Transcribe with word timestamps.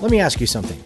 Let 0.00 0.10
me 0.10 0.20
ask 0.20 0.40
you 0.40 0.46
something. 0.46 0.82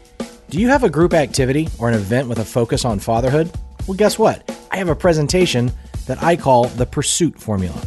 Do 0.50 0.60
you 0.60 0.68
have 0.68 0.82
a 0.82 0.90
group 0.90 1.14
activity 1.14 1.68
or 1.78 1.88
an 1.88 1.94
event 1.94 2.28
with 2.28 2.38
a 2.40 2.44
focus 2.44 2.84
on 2.84 2.98
fatherhood? 2.98 3.50
Well, 3.86 3.96
guess 3.96 4.18
what? 4.18 4.50
I 4.72 4.76
have 4.76 4.88
a 4.88 4.96
presentation 4.96 5.70
that 6.06 6.20
I 6.22 6.34
call 6.34 6.64
the 6.66 6.86
Pursuit 6.86 7.38
Formula. 7.38 7.80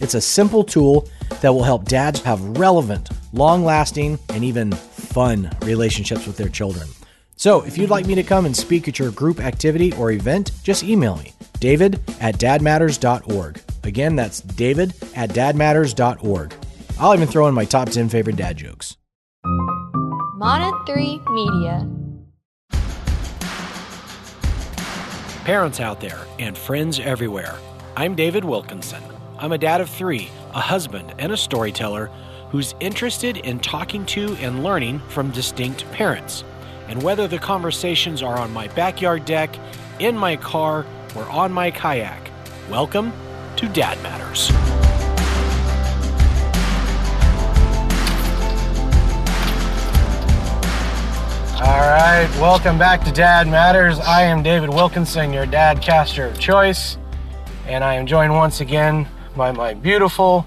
It's 0.00 0.14
a 0.14 0.20
simple 0.20 0.64
tool 0.64 1.06
that 1.42 1.52
will 1.52 1.62
help 1.62 1.84
dads 1.84 2.22
have 2.22 2.40
relevant, 2.58 3.10
long 3.34 3.62
lasting, 3.62 4.18
and 4.30 4.42
even 4.42 4.72
fun 4.72 5.50
relationships 5.62 6.26
with 6.26 6.38
their 6.38 6.48
children. 6.48 6.88
So, 7.36 7.62
if 7.62 7.76
you'd 7.76 7.90
like 7.90 8.06
me 8.06 8.14
to 8.14 8.22
come 8.22 8.46
and 8.46 8.56
speak 8.56 8.88
at 8.88 8.98
your 8.98 9.10
group 9.10 9.40
activity 9.40 9.92
or 9.94 10.12
event, 10.12 10.52
just 10.62 10.82
email 10.82 11.16
me, 11.16 11.32
david 11.58 12.00
at 12.20 12.36
dadmatters.org. 12.36 13.60
Again, 13.84 14.16
that's 14.16 14.40
david 14.40 14.94
at 15.14 15.30
dadmatters.org. 15.30 16.54
I'll 16.98 17.14
even 17.14 17.28
throw 17.28 17.48
in 17.48 17.54
my 17.54 17.64
top 17.64 17.88
10 17.90 18.08
favorite 18.08 18.36
dad 18.36 18.56
jokes. 18.56 18.96
Mana 20.40 20.72
3 20.86 21.20
Media. 21.32 21.86
Parents 25.44 25.80
out 25.80 26.00
there 26.00 26.18
and 26.38 26.56
friends 26.56 26.98
everywhere, 26.98 27.58
I'm 27.94 28.14
David 28.14 28.46
Wilkinson. 28.46 29.02
I'm 29.38 29.52
a 29.52 29.58
dad 29.58 29.82
of 29.82 29.90
three, 29.90 30.30
a 30.54 30.60
husband, 30.60 31.12
and 31.18 31.30
a 31.30 31.36
storyteller 31.36 32.06
who's 32.48 32.74
interested 32.80 33.36
in 33.36 33.58
talking 33.58 34.06
to 34.06 34.34
and 34.36 34.64
learning 34.64 35.00
from 35.10 35.30
distinct 35.30 35.84
parents. 35.92 36.42
And 36.88 37.02
whether 37.02 37.28
the 37.28 37.38
conversations 37.38 38.22
are 38.22 38.38
on 38.38 38.50
my 38.50 38.68
backyard 38.68 39.26
deck, 39.26 39.54
in 39.98 40.16
my 40.16 40.36
car, 40.36 40.86
or 41.16 41.28
on 41.28 41.52
my 41.52 41.70
kayak, 41.70 42.30
welcome 42.70 43.12
to 43.56 43.68
Dad 43.68 44.02
Matters. 44.02 44.50
All 51.60 51.66
right, 51.78 52.26
welcome 52.40 52.78
back 52.78 53.04
to 53.04 53.12
Dad 53.12 53.46
Matters. 53.46 53.98
I 54.00 54.22
am 54.22 54.42
David 54.42 54.70
Wilkinson, 54.70 55.30
your 55.30 55.44
dad 55.44 55.82
caster 55.82 56.24
of 56.24 56.38
choice, 56.40 56.96
and 57.66 57.84
I 57.84 57.96
am 57.96 58.06
joined 58.06 58.32
once 58.32 58.62
again 58.62 59.06
by 59.36 59.52
my 59.52 59.74
beautiful, 59.74 60.46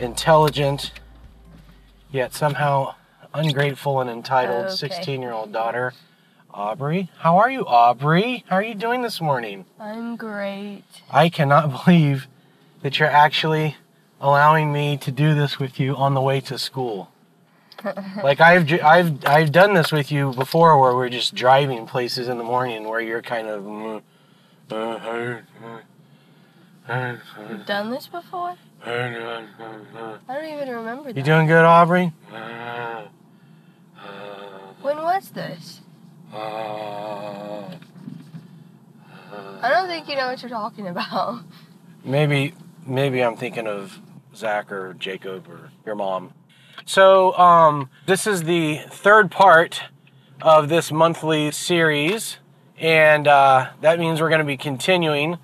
intelligent, 0.00 0.90
yet 2.10 2.34
somehow 2.34 2.96
ungrateful 3.34 4.00
and 4.00 4.10
entitled 4.10 4.64
oh, 4.64 4.68
Okay. 4.70 4.74
16 4.74 5.22
year 5.22 5.30
old 5.30 5.52
daughter, 5.52 5.92
Aubrey. 6.52 7.08
How 7.18 7.38
are 7.38 7.48
you, 7.48 7.64
Aubrey? 7.64 8.42
How 8.48 8.56
are 8.56 8.64
you 8.64 8.74
doing 8.74 9.02
this 9.02 9.20
morning? 9.20 9.64
I'm 9.78 10.16
great. 10.16 10.82
I 11.08 11.28
cannot 11.28 11.70
believe 11.84 12.26
that 12.82 12.98
you're 12.98 13.08
actually 13.08 13.76
allowing 14.20 14.72
me 14.72 14.96
to 14.96 15.12
do 15.12 15.36
this 15.36 15.60
with 15.60 15.78
you 15.78 15.94
on 15.94 16.14
the 16.14 16.20
way 16.20 16.40
to 16.40 16.58
school. 16.58 17.12
Like 18.22 18.40
I've 18.40 18.70
I've 18.82 19.24
I've 19.26 19.52
done 19.52 19.74
this 19.74 19.92
with 19.92 20.10
you 20.10 20.32
before, 20.32 20.78
where 20.80 20.94
we're 20.96 21.08
just 21.08 21.34
driving 21.34 21.86
places 21.86 22.28
in 22.28 22.38
the 22.38 22.44
morning, 22.44 22.88
where 22.88 23.00
you're 23.00 23.22
kind 23.22 23.48
of. 23.48 23.62
mm, 23.64 24.02
uh, 24.70 24.74
uh, 26.88 27.16
You've 27.50 27.66
done 27.66 27.90
this 27.90 28.06
before? 28.06 28.54
I 28.84 28.88
don't 30.28 30.44
even 30.44 30.68
remember 30.74 31.08
You 31.08 31.14
that. 31.14 31.24
doing 31.24 31.46
good, 31.46 31.64
Aubrey? 31.64 32.12
When 34.82 34.96
was 35.02 35.30
this? 35.30 35.80
I 36.32 37.68
don't 39.70 39.88
think 39.88 40.08
you 40.08 40.14
know 40.16 40.28
what 40.28 40.40
you're 40.42 40.48
talking 40.50 40.86
about. 40.88 41.42
Maybe, 42.04 42.54
maybe 42.86 43.20
I'm 43.24 43.36
thinking 43.36 43.66
of 43.66 43.98
Zach 44.34 44.70
or 44.70 44.94
Jacob 44.94 45.48
or 45.48 45.70
your 45.84 45.96
mom. 45.96 46.32
So, 46.84 47.36
um, 47.36 47.90
this 48.06 48.26
is 48.26 48.44
the 48.44 48.80
third 48.90 49.30
part 49.30 49.82
of 50.40 50.68
this 50.68 50.92
monthly 50.92 51.50
series, 51.50 52.38
and 52.78 53.26
uh, 53.26 53.70
that 53.80 53.98
means 53.98 54.20
we're 54.20 54.28
going 54.28 54.40
to 54.40 54.44
be 54.44 54.56
continuing 54.56 55.38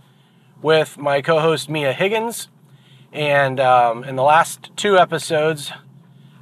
with 0.60 0.98
my 0.98 1.22
co-host 1.22 1.69
Mia 1.69 1.93
Higgins. 1.93 2.48
And 3.12 3.59
um, 3.59 4.04
in 4.04 4.16
the 4.16 4.22
last 4.22 4.70
two 4.76 4.97
episodes, 4.97 5.72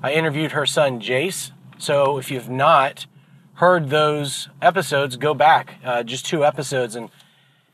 I 0.03 0.13
interviewed 0.13 0.53
her 0.53 0.67
son 0.67 1.01
Jace. 1.01 1.53
So, 1.79 2.19
if 2.19 2.31
you've 2.31 2.51
not 2.51 3.07
heard 3.55 3.91
those 3.91 4.49
episodes, 4.61 5.17
go 5.17 5.35
back 5.35 5.75
uh, 5.85 6.03
just 6.03 6.27
two 6.27 6.45
episodes 6.45 6.95
and 6.97 7.11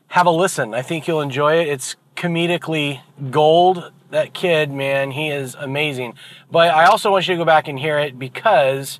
have 0.09 0.25
a 0.25 0.31
listen. 0.31 0.73
I 0.73 0.81
think 0.81 1.07
you'll 1.07 1.21
enjoy 1.21 1.59
it. 1.59 1.67
It's 1.67 1.95
comedically 2.15 3.01
gold. 3.29 3.91
That 4.09 4.33
kid, 4.33 4.71
man, 4.71 5.11
he 5.11 5.29
is 5.29 5.55
amazing. 5.55 6.13
But 6.49 6.73
I 6.73 6.85
also 6.85 7.11
want 7.11 7.27
you 7.27 7.35
to 7.35 7.37
go 7.37 7.45
back 7.45 7.67
and 7.67 7.77
hear 7.77 7.99
it 7.99 8.17
because 8.17 8.99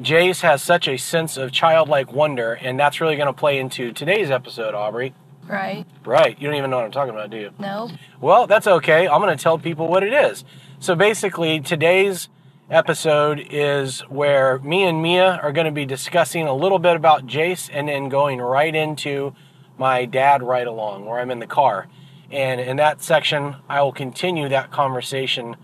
Jace 0.00 0.40
has 0.40 0.62
such 0.62 0.88
a 0.88 0.96
sense 0.96 1.36
of 1.36 1.52
childlike 1.52 2.12
wonder, 2.12 2.54
and 2.54 2.78
that's 2.78 3.00
really 3.00 3.16
going 3.16 3.26
to 3.26 3.32
play 3.32 3.58
into 3.58 3.92
today's 3.92 4.30
episode, 4.30 4.74
Aubrey. 4.74 5.14
Right? 5.46 5.86
Right. 6.04 6.38
You 6.40 6.46
don't 6.46 6.56
even 6.56 6.70
know 6.70 6.76
what 6.76 6.84
I'm 6.86 6.92
talking 6.92 7.14
about, 7.14 7.30
do 7.30 7.38
you? 7.38 7.50
No? 7.58 7.90
Well, 8.20 8.46
that's 8.46 8.66
okay. 8.66 9.08
I'm 9.08 9.20
going 9.20 9.36
to 9.36 9.42
tell 9.42 9.58
people 9.58 9.88
what 9.88 10.02
it 10.02 10.12
is. 10.12 10.44
So 10.78 10.94
basically, 10.94 11.60
today's 11.60 12.28
episode 12.70 13.44
is 13.50 14.00
where 14.02 14.58
me 14.60 14.84
and 14.84 15.02
Mia 15.02 15.40
are 15.42 15.52
going 15.52 15.64
to 15.64 15.72
be 15.72 15.86
discussing 15.86 16.46
a 16.46 16.54
little 16.54 16.78
bit 16.78 16.96
about 16.96 17.26
Jace 17.26 17.70
and 17.72 17.88
then 17.88 18.08
going 18.08 18.40
right 18.40 18.74
into 18.74 19.34
my 19.78 20.04
dad 20.04 20.42
ride 20.42 20.66
along 20.66 21.06
where 21.06 21.18
I'm 21.18 21.30
in 21.30 21.38
the 21.38 21.46
car. 21.46 21.88
And 22.30 22.60
in 22.60 22.76
that 22.76 23.02
section, 23.02 23.56
I 23.68 23.80
will 23.82 23.92
continue 23.92 24.48
that 24.50 24.70
conversation 24.70 25.56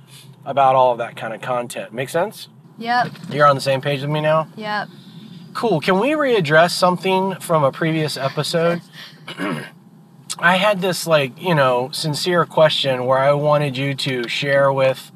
about 0.44 0.74
all 0.74 0.92
of 0.92 0.98
that 0.98 1.16
kind 1.16 1.34
of 1.34 1.40
content. 1.40 1.92
Make 1.92 2.08
sense? 2.08 2.48
Yep. 2.78 3.08
You're 3.30 3.46
on 3.46 3.54
the 3.54 3.60
same 3.60 3.80
page 3.80 4.00
with 4.00 4.10
me 4.10 4.20
now? 4.20 4.48
Yep. 4.56 4.88
Cool. 5.52 5.80
Can 5.80 6.00
we 6.00 6.10
readdress 6.10 6.70
something 6.72 7.36
from 7.36 7.62
a 7.64 7.70
previous 7.70 8.16
episode? 8.16 8.80
I 10.38 10.56
had 10.56 10.80
this, 10.80 11.06
like, 11.06 11.40
you 11.40 11.54
know, 11.54 11.90
sincere 11.92 12.44
question 12.44 13.04
where 13.06 13.18
I 13.18 13.32
wanted 13.32 13.76
you 13.76 13.94
to 13.94 14.26
share 14.28 14.72
with 14.72 15.12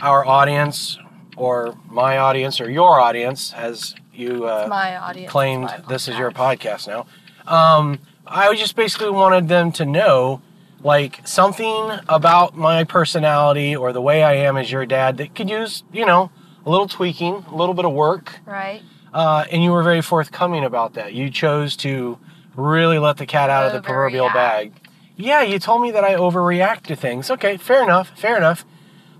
our 0.00 0.26
audience 0.26 0.98
or 1.36 1.78
my 1.88 2.18
audience 2.18 2.60
or 2.60 2.68
your 2.68 3.00
audience, 3.00 3.52
as 3.54 3.94
you 4.12 4.46
uh, 4.46 4.66
My 4.68 4.96
audience. 4.96 5.30
claimed 5.30 5.72
this 5.88 6.08
is 6.08 6.18
your 6.18 6.32
podcast. 6.32 6.88
podcast 6.88 7.06
now. 7.46 7.52
Um, 7.78 8.00
I 8.26 8.54
just 8.56 8.74
basically 8.76 9.10
wanted 9.10 9.48
them 9.48 9.70
to 9.72 9.84
know, 9.84 10.42
like, 10.82 11.26
something 11.26 11.90
about 12.08 12.56
my 12.56 12.84
personality 12.84 13.76
or 13.76 13.92
the 13.92 14.00
way 14.00 14.22
I 14.22 14.34
am 14.34 14.56
as 14.56 14.70
your 14.70 14.86
dad 14.86 15.18
that 15.18 15.34
could 15.34 15.50
use, 15.50 15.84
you 15.92 16.06
know, 16.06 16.30
a 16.64 16.70
little 16.70 16.88
tweaking, 16.88 17.44
a 17.50 17.54
little 17.54 17.74
bit 17.74 17.84
of 17.84 17.92
work. 17.92 18.40
Right? 18.46 18.82
Uh, 19.12 19.44
and 19.50 19.62
you 19.62 19.72
were 19.72 19.82
very 19.82 20.02
forthcoming 20.02 20.64
about 20.64 20.94
that. 20.94 21.12
You 21.12 21.30
chose 21.30 21.76
to 21.76 22.18
really 22.54 22.98
let 22.98 23.16
the 23.16 23.26
cat 23.26 23.50
out 23.50 23.66
of 23.66 23.72
the 23.72 23.82
proverbial 23.82 24.28
bag. 24.28 24.72
Yeah, 25.16 25.42
you 25.42 25.58
told 25.58 25.82
me 25.82 25.90
that 25.90 26.04
I 26.04 26.14
overreact 26.14 26.82
to 26.84 26.96
things. 26.96 27.30
Okay, 27.30 27.56
fair 27.56 27.82
enough, 27.82 28.18
fair 28.18 28.36
enough. 28.36 28.64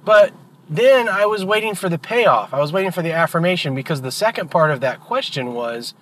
But 0.05 0.33
then 0.69 1.09
I 1.09 1.27
was 1.27 1.45
waiting 1.45 1.75
for 1.75 1.89
the 1.89 1.99
payoff. 1.99 2.55
I 2.55 2.61
was 2.61 2.73
waiting 2.73 2.93
for 2.93 3.03
the 3.03 3.13
affirmation 3.13 3.75
because 3.75 4.01
the 4.01 4.13
second 4.13 4.51
part 4.51 4.71
of 4.71 4.81
that 4.81 5.01
question 5.01 5.53
was, 5.53 5.95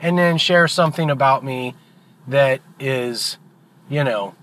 and 0.00 0.18
then 0.18 0.36
share 0.36 0.66
something 0.66 1.10
about 1.10 1.44
me 1.44 1.74
that 2.26 2.60
is, 2.78 3.38
you 3.88 4.04
know, 4.04 4.34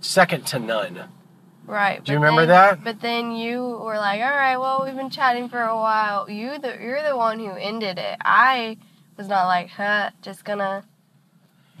second 0.00 0.46
to 0.48 0.58
none. 0.58 1.04
Right. 1.66 2.04
Do 2.04 2.12
you 2.12 2.18
remember 2.18 2.42
then- 2.46 2.48
that? 2.78 2.84
But 2.84 3.00
then 3.00 3.32
you 3.32 3.62
were 3.62 3.96
like, 3.96 4.20
all 4.20 4.30
right, 4.30 4.56
well, 4.58 4.82
we've 4.84 4.94
been 4.96 5.10
chatting 5.10 5.48
for 5.48 5.62
a 5.62 5.76
while. 5.76 6.28
You 6.28 6.58
the 6.58 6.76
you're 6.80 7.02
the 7.02 7.16
one 7.16 7.38
who 7.38 7.52
ended 7.52 7.98
it. 7.98 8.16
I 8.20 8.76
was 9.16 9.28
not 9.28 9.46
like, 9.46 9.70
huh, 9.70 10.10
just 10.20 10.44
gonna 10.44 10.84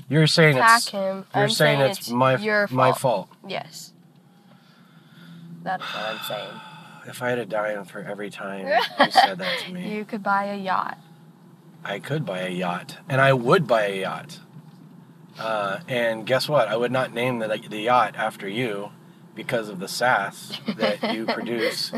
You're 0.08 0.26
saying 0.26 0.56
attack 0.56 0.78
it's 0.78 0.88
him. 0.88 1.24
you're 1.34 1.44
I'm 1.44 1.50
saying, 1.50 1.80
it's, 1.80 2.10
my 2.10 2.36
your 2.36 2.66
my 2.70 2.92
fault. 2.92 3.28
fault. 3.28 3.28
Yes. 3.46 3.92
That's 5.62 5.82
what 5.82 6.02
I'm 6.04 6.18
saying. 6.26 6.60
If 7.06 7.22
I 7.22 7.28
had 7.28 7.38
a 7.38 7.44
dime 7.44 7.84
for 7.84 8.00
every 8.00 8.30
time 8.30 8.66
you 8.98 9.10
said 9.10 9.36
that 9.36 9.58
to 9.66 9.72
me. 9.74 9.94
You 9.94 10.06
could 10.06 10.22
buy 10.22 10.46
a 10.46 10.56
yacht. 10.56 10.96
I 11.84 11.98
could 11.98 12.24
buy 12.24 12.38
a 12.38 12.48
yacht, 12.48 12.96
and 13.10 13.20
I 13.20 13.34
would 13.34 13.66
buy 13.66 13.82
a 13.88 14.00
yacht. 14.00 14.38
Uh, 15.38 15.80
and 15.88 16.26
guess 16.26 16.48
what? 16.48 16.68
I 16.68 16.76
would 16.76 16.92
not 16.92 17.12
name 17.12 17.38
the, 17.38 17.48
the 17.68 17.80
yacht 17.82 18.14
after 18.16 18.48
you 18.48 18.90
because 19.34 19.68
of 19.68 19.80
the 19.80 19.88
sass 19.88 20.60
that 20.76 21.14
you 21.14 21.26
produce 21.38 21.92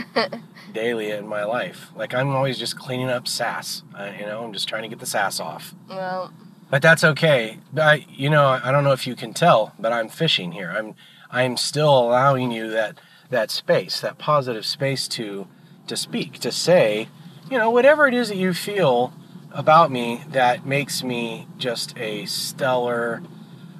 daily 0.73 1.11
in 1.11 1.27
my 1.27 1.45
life. 1.45 1.91
Like 1.95 2.15
I'm 2.15 2.31
always 2.31 2.59
just 2.59 2.79
cleaning 2.79 3.09
up 3.11 3.29
sass. 3.29 3.83
Uh, 3.99 4.11
you 4.19 4.25
know, 4.27 4.43
I'm 4.45 4.53
just 4.53 4.69
trying 4.69 4.83
to 4.83 4.89
get 4.89 4.99
the 5.01 5.07
sass 5.07 5.39
off. 5.39 5.75
Well, 5.89 6.33
But 6.71 6.83
that's 6.83 7.05
okay. 7.05 7.59
I, 7.77 8.07
you 8.09 8.31
know, 8.31 8.59
I 8.63 8.71
don't 8.73 8.85
know 8.85 8.93
if 8.93 9.07
you 9.07 9.15
can 9.15 9.35
tell, 9.35 9.75
but 9.79 9.93
I'm 9.93 10.09
fishing 10.09 10.53
here. 10.53 10.75
I'm, 10.77 10.95
I'm 11.31 11.57
still 11.57 11.99
allowing 11.99 12.51
you 12.53 12.71
that 12.71 12.99
that 13.29 13.51
space, 13.51 14.01
that 14.01 14.19
positive 14.19 14.65
space 14.65 15.09
to 15.09 15.47
to 15.89 15.97
speak, 15.97 16.39
to 16.41 16.51
say, 16.51 17.09
you 17.51 17.59
know, 17.59 17.71
whatever 17.71 18.07
it 18.09 18.15
is 18.15 18.29
that 18.29 18.37
you 18.37 18.55
feel 18.55 19.13
about 19.57 19.91
me 19.91 20.23
that 20.29 20.67
makes 20.67 21.03
me 21.03 21.49
just 21.59 21.97
a 21.99 22.27
stellar, 22.27 23.23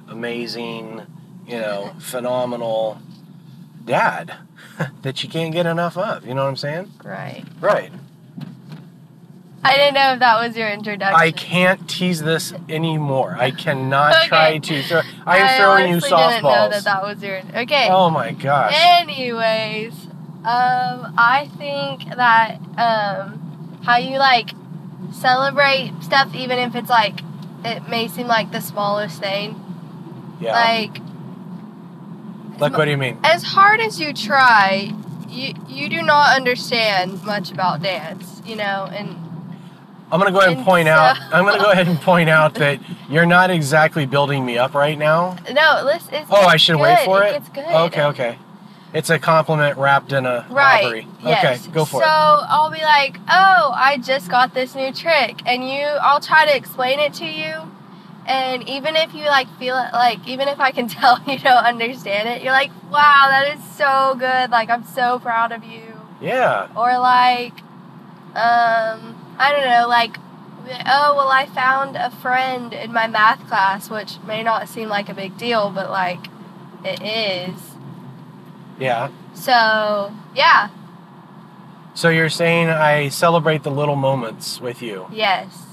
amazing, 0.07 1.03
you 1.47 1.59
know, 1.59 1.93
phenomenal 1.99 2.99
dad 3.85 4.35
that 5.03 5.23
you 5.23 5.29
can't 5.29 5.53
get 5.53 5.65
enough 5.65 5.95
of. 5.97 6.25
You 6.25 6.33
know 6.33 6.43
what 6.43 6.49
I'm 6.49 6.57
saying? 6.57 6.91
right. 7.03 7.43
Right. 7.61 7.91
I 9.63 9.75
didn't 9.75 9.95
know 9.95 10.13
if 10.13 10.19
that 10.19 10.39
was 10.47 10.55
your 10.55 10.69
introduction. 10.69 11.19
I 11.19 11.31
can't 11.31 11.89
tease 11.89 12.21
this 12.21 12.53
anymore. 12.69 13.35
I 13.37 13.51
cannot 13.51 14.15
Okay. 14.15 14.27
try 14.27 14.57
to 14.59 14.81
throw. 14.83 15.01
I 15.25 15.37
am 15.39 15.47
I 15.47 15.57
throwing 15.57 15.87
you 15.87 15.93
honestly 15.93 16.09
didn't 16.11 16.43
know 16.43 16.69
that 16.69 16.83
that 16.85 17.01
was 17.03 17.21
your. 17.21 17.41
Okay. 17.53 17.87
Oh 17.91 18.09
my 18.09 18.31
gosh. 18.31 18.73
Anyways, 18.77 19.93
um, 20.45 21.13
I 21.17 21.49
think 21.57 22.05
that 22.15 22.59
um, 22.77 23.81
how 23.83 23.97
you 23.97 24.17
like 24.19 24.51
celebrate 25.11 25.93
stuff, 26.01 26.33
even 26.35 26.57
if 26.59 26.75
it's 26.75 26.89
like 26.89 27.21
it 27.65 27.87
may 27.89 28.07
seem 28.07 28.27
like 28.27 28.51
the 28.51 28.61
smallest 28.61 29.19
thing. 29.19 29.61
Yeah. 30.39 30.51
Like 30.53 30.99
Like, 32.59 32.77
what 32.77 32.85
do 32.85 32.91
you 32.91 32.97
mean? 32.97 33.17
as 33.23 33.43
hard 33.43 33.79
as 33.79 33.99
you 33.99 34.13
try, 34.13 34.91
you 35.27 35.53
you 35.67 35.89
do 35.89 36.01
not 36.01 36.35
understand 36.35 37.23
much 37.23 37.51
about 37.51 37.81
dance, 37.81 38.41
you 38.45 38.55
know, 38.55 38.87
and 38.91 39.09
I'm 40.11 40.19
gonna 40.19 40.31
go 40.31 40.39
ahead 40.39 40.51
and 40.51 40.59
And 40.59 40.65
point 40.65 40.87
so- 40.87 40.93
out. 40.93 41.17
I'm 41.33 41.45
gonna 41.45 41.61
go 41.61 41.71
ahead 41.71 41.87
and 41.87 41.99
point 41.99 42.29
out 42.29 42.53
that 42.55 42.79
you're 43.09 43.25
not 43.25 43.49
exactly 43.49 44.05
building 44.05 44.45
me 44.45 44.57
up 44.57 44.73
right 44.73 44.97
now. 44.97 45.35
no, 45.51 45.81
listen. 45.83 46.25
Oh, 46.29 46.45
I 46.45 46.57
should 46.57 46.77
wait 46.77 46.99
for 47.05 47.23
it. 47.23 47.35
It's 47.35 47.49
good. 47.49 47.65
Okay, 47.65 48.03
okay. 48.03 48.37
It's 48.93 49.09
a 49.09 49.19
compliment 49.19 49.77
wrapped 49.77 50.13
in 50.13 50.25
a 50.25 50.45
Right. 50.49 50.83
robbery. 50.83 51.07
Yes. 51.21 51.65
Okay, 51.65 51.71
go 51.73 51.85
for 51.85 52.01
so 52.01 52.05
it. 52.05 52.09
So 52.09 52.45
I'll 52.49 52.71
be 52.71 52.81
like, 52.81 53.19
"Oh, 53.29 53.73
I 53.75 53.97
just 53.97 54.29
got 54.29 54.53
this 54.53 54.75
new 54.75 54.93
trick," 54.93 55.41
and 55.45 55.67
you, 55.69 55.83
I'll 56.01 56.21
try 56.21 56.45
to 56.45 56.55
explain 56.55 56.99
it 56.99 57.13
to 57.15 57.25
you, 57.25 57.53
and 58.25 58.67
even 58.67 58.95
if 58.95 59.13
you 59.13 59.25
like 59.25 59.47
feel 59.59 59.75
it, 59.77 59.93
like 59.93 60.25
even 60.27 60.47
if 60.47 60.59
I 60.59 60.71
can 60.71 60.87
tell 60.97 61.19
you 61.27 61.37
don't 61.37 61.65
understand 61.65 62.29
it, 62.29 62.41
you're 62.41 62.53
like, 62.53 62.71
"Wow, 62.89 63.27
that 63.29 63.53
is 63.57 63.63
so 63.75 64.15
good! 64.17 64.51
Like 64.51 64.69
I'm 64.69 64.83
so 64.85 65.19
proud 65.19 65.51
of 65.51 65.63
you." 65.65 65.81
Yeah. 66.21 66.67
Or 66.75 66.97
like, 66.97 67.53
um, 68.35 69.15
I 69.37 69.51
don't 69.51 69.65
know, 69.65 69.87
like, 69.89 70.17
oh 70.85 71.13
well, 71.15 71.27
I 71.29 71.45
found 71.45 71.95
a 71.97 72.09
friend 72.09 72.73
in 72.73 72.93
my 72.93 73.07
math 73.07 73.45
class, 73.47 73.89
which 73.89 74.13
may 74.25 74.43
not 74.43 74.69
seem 74.69 74.87
like 74.89 75.09
a 75.09 75.13
big 75.13 75.37
deal, 75.37 75.69
but 75.71 75.89
like, 75.91 76.27
it 76.85 77.01
is. 77.01 77.76
Yeah. 78.79 79.09
So 79.33 80.11
yeah, 80.35 80.69
So 81.93 82.09
you're 82.09 82.29
saying 82.29 82.69
I 82.69 83.09
celebrate 83.09 83.63
the 83.63 83.71
little 83.71 83.95
moments 83.95 84.59
with 84.61 84.81
you. 84.81 85.07
yes. 85.11 85.63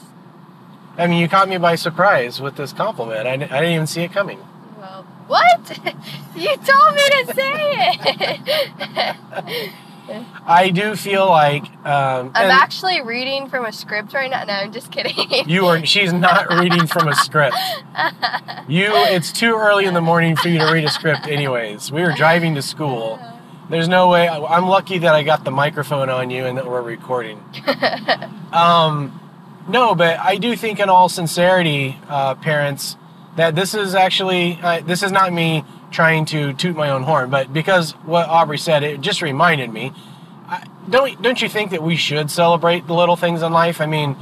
I 0.97 1.09
mean, 1.09 1.21
you 1.21 1.29
caught 1.29 1.49
me 1.49 1.59
by 1.59 1.75
surprise 1.75 2.41
with 2.41 2.55
this 2.57 2.73
compliment. 2.73 3.27
I, 3.27 3.33
I 3.33 3.37
didn't 3.37 3.73
even 3.73 3.87
see 3.89 4.03
it 4.03 4.13
coming. 4.13 4.39
Well, 4.79 5.03
what? 5.27 5.79
you 6.37 6.57
told 6.57 6.95
me 6.95 7.09
to 7.11 7.35
say 7.35 7.81
it. 8.07 9.17
I 10.47 10.71
do 10.71 10.97
feel 10.97 11.27
like 11.27 11.65
um, 11.87 12.31
I'm 12.35 12.51
actually 12.51 13.03
reading 13.03 13.49
from 13.49 13.65
a 13.65 13.73
script 13.73 14.13
right 14.13 14.31
now. 14.31 14.45
No, 14.45 14.53
I'm 14.53 14.73
just 14.73 14.91
kidding. 14.91 15.15
you 15.49 15.67
are. 15.67 15.85
She's 15.85 16.13
not 16.13 16.49
reading 16.53 16.87
from 16.87 17.09
a 17.09 17.15
script. 17.15 17.57
You. 18.67 18.89
It's 18.93 19.31
too 19.31 19.55
early 19.57 19.85
in 19.85 19.93
the 19.93 20.01
morning 20.01 20.37
for 20.37 20.49
you 20.49 20.59
to 20.59 20.73
read 20.73 20.85
a 20.85 20.91
script. 20.91 21.27
Anyways, 21.29 21.93
we 21.93 22.03
were 22.03 22.13
driving 22.13 22.55
to 22.55 22.63
school. 22.63 23.19
There's 23.69 23.89
no 23.89 24.09
way. 24.09 24.27
I'm 24.29 24.67
lucky 24.69 24.99
that 24.99 25.15
I 25.15 25.23
got 25.23 25.45
the 25.45 25.51
microphone 25.51 26.09
on 26.09 26.31
you 26.31 26.47
and 26.47 26.57
that 26.57 26.67
we're 26.67 26.83
recording. 26.83 27.43
Um, 28.55 29.21
no, 29.67 29.97
but 29.97 30.21
I 30.21 30.37
do 30.37 30.55
think, 30.55 30.79
in 30.79 30.89
all 30.89 31.09
sincerity, 31.09 31.99
uh, 32.09 32.37
parents, 32.37 32.97
that 33.35 33.57
this 33.57 33.75
is 33.75 33.97
actually 33.97 34.61
uh, 34.63 34.81
this 34.81 35.03
is 35.03 35.11
not 35.11 35.33
me 35.33 35.65
trying 35.95 36.27
to 36.27 36.53
toot 36.55 36.77
my 36.77 36.91
own 36.91 37.05
horn, 37.05 37.31
but 37.31 37.53
because 37.53 37.93
what 38.05 38.29
Aubrey 38.29 38.59
said, 38.59 38.83
it 38.83 39.01
just 39.01 39.23
reminded 39.23 39.73
me. 39.73 39.93
I, 40.47 40.67
don't 40.91 41.23
don't 41.23 41.41
you 41.41 41.49
think 41.49 41.71
that 41.71 41.83
we 41.83 41.97
should 41.97 42.31
celebrate 42.31 42.87
the 42.87 42.95
little 42.95 43.17
things 43.17 43.41
in 43.43 43.53
life? 43.53 43.81
I 43.81 43.87
mean, 43.87 44.17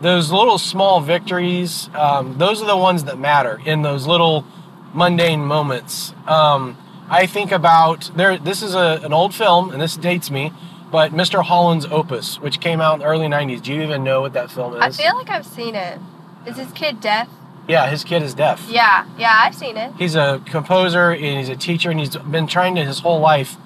those 0.00 0.30
little 0.30 0.56
small 0.56 1.00
victories, 1.00 1.90
um, 1.94 2.38
those 2.38 2.62
are 2.62 2.66
the 2.66 2.76
ones 2.76 3.04
that 3.04 3.18
matter 3.18 3.60
in 3.66 3.82
those 3.82 4.06
little 4.06 4.46
mundane 4.94 5.44
moments. 5.44 6.14
Um, 6.26 6.78
I 7.10 7.26
think 7.26 7.52
about 7.52 8.10
there. 8.16 8.38
This 8.38 8.62
is 8.62 8.74
a, 8.74 9.00
an 9.02 9.12
old 9.12 9.34
film, 9.34 9.70
and 9.70 9.80
this 9.82 9.96
dates 9.96 10.30
me. 10.30 10.52
But 10.90 11.10
Mr. 11.10 11.42
Holland's 11.42 11.84
Opus, 11.86 12.40
which 12.40 12.60
came 12.60 12.80
out 12.80 12.94
in 12.94 13.00
the 13.00 13.06
early 13.06 13.26
'90s. 13.26 13.60
Do 13.62 13.74
you 13.74 13.82
even 13.82 14.04
know 14.04 14.20
what 14.20 14.32
that 14.34 14.50
film 14.50 14.74
is? 14.74 14.80
I 14.80 14.90
feel 14.90 15.16
like 15.16 15.28
I've 15.28 15.44
seen 15.46 15.74
it. 15.74 15.98
Is 16.46 16.56
this 16.56 16.70
kid 16.72 17.00
deaf? 17.00 17.28
Yeah, 17.68 17.88
his 17.88 18.04
kid 18.04 18.22
is 18.22 18.34
deaf. 18.34 18.68
Yeah, 18.68 19.06
yeah, 19.18 19.40
I've 19.42 19.54
seen 19.54 19.76
it. 19.76 19.92
He's 19.96 20.14
a 20.14 20.40
composer 20.46 21.10
and 21.10 21.38
he's 21.38 21.48
a 21.48 21.56
teacher, 21.56 21.90
and 21.90 21.98
he's 21.98 22.16
been 22.16 22.46
trying 22.46 22.74
to 22.76 22.84
his 22.84 23.00
whole 23.00 23.20
life 23.20 23.56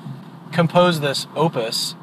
compose 0.53 1.01
this 1.01 1.27
opus, 1.37 1.95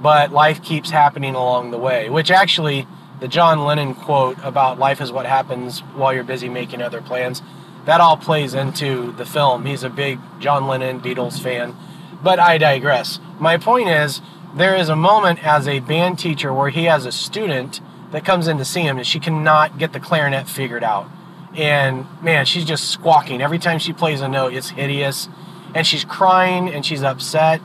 but 0.00 0.32
life 0.32 0.62
keeps 0.62 0.90
happening 0.90 1.34
along 1.34 1.70
the 1.70 1.78
way. 1.78 2.10
Which 2.10 2.30
actually, 2.30 2.86
the 3.20 3.28
John 3.28 3.64
Lennon 3.64 3.94
quote 3.94 4.36
about 4.42 4.78
life 4.78 5.00
is 5.00 5.10
what 5.10 5.26
happens 5.26 5.80
while 5.80 6.12
you're 6.12 6.24
busy 6.24 6.48
making 6.48 6.82
other 6.82 7.00
plans, 7.00 7.42
that 7.86 8.00
all 8.00 8.16
plays 8.16 8.54
into 8.54 9.12
the 9.12 9.24
film. 9.24 9.64
He's 9.64 9.82
a 9.82 9.90
big 9.90 10.20
John 10.40 10.66
Lennon 10.66 11.00
Beatles 11.00 11.40
fan, 11.40 11.74
but 12.22 12.38
I 12.38 12.58
digress. 12.58 13.18
My 13.38 13.56
point 13.56 13.88
is, 13.88 14.20
there 14.54 14.76
is 14.76 14.88
a 14.88 14.96
moment 14.96 15.44
as 15.44 15.66
a 15.66 15.80
band 15.80 16.18
teacher 16.18 16.52
where 16.52 16.70
he 16.70 16.84
has 16.84 17.06
a 17.06 17.12
student 17.12 17.80
that 18.12 18.24
comes 18.24 18.46
in 18.46 18.58
to 18.58 18.64
see 18.64 18.82
him 18.82 18.98
and 18.98 19.06
she 19.06 19.20
cannot 19.20 19.78
get 19.78 19.92
the 19.92 20.00
clarinet 20.00 20.48
figured 20.48 20.84
out 20.84 21.10
and 21.56 22.06
man, 22.22 22.44
she's 22.44 22.64
just 22.64 22.90
squawking 22.90 23.40
every 23.40 23.58
time 23.58 23.78
she 23.78 23.92
plays 23.92 24.20
a 24.20 24.28
note. 24.28 24.52
It's 24.52 24.70
hideous, 24.70 25.28
and 25.74 25.86
she's 25.86 26.04
crying 26.04 26.68
and 26.68 26.84
she's 26.84 27.02
upset. 27.02 27.60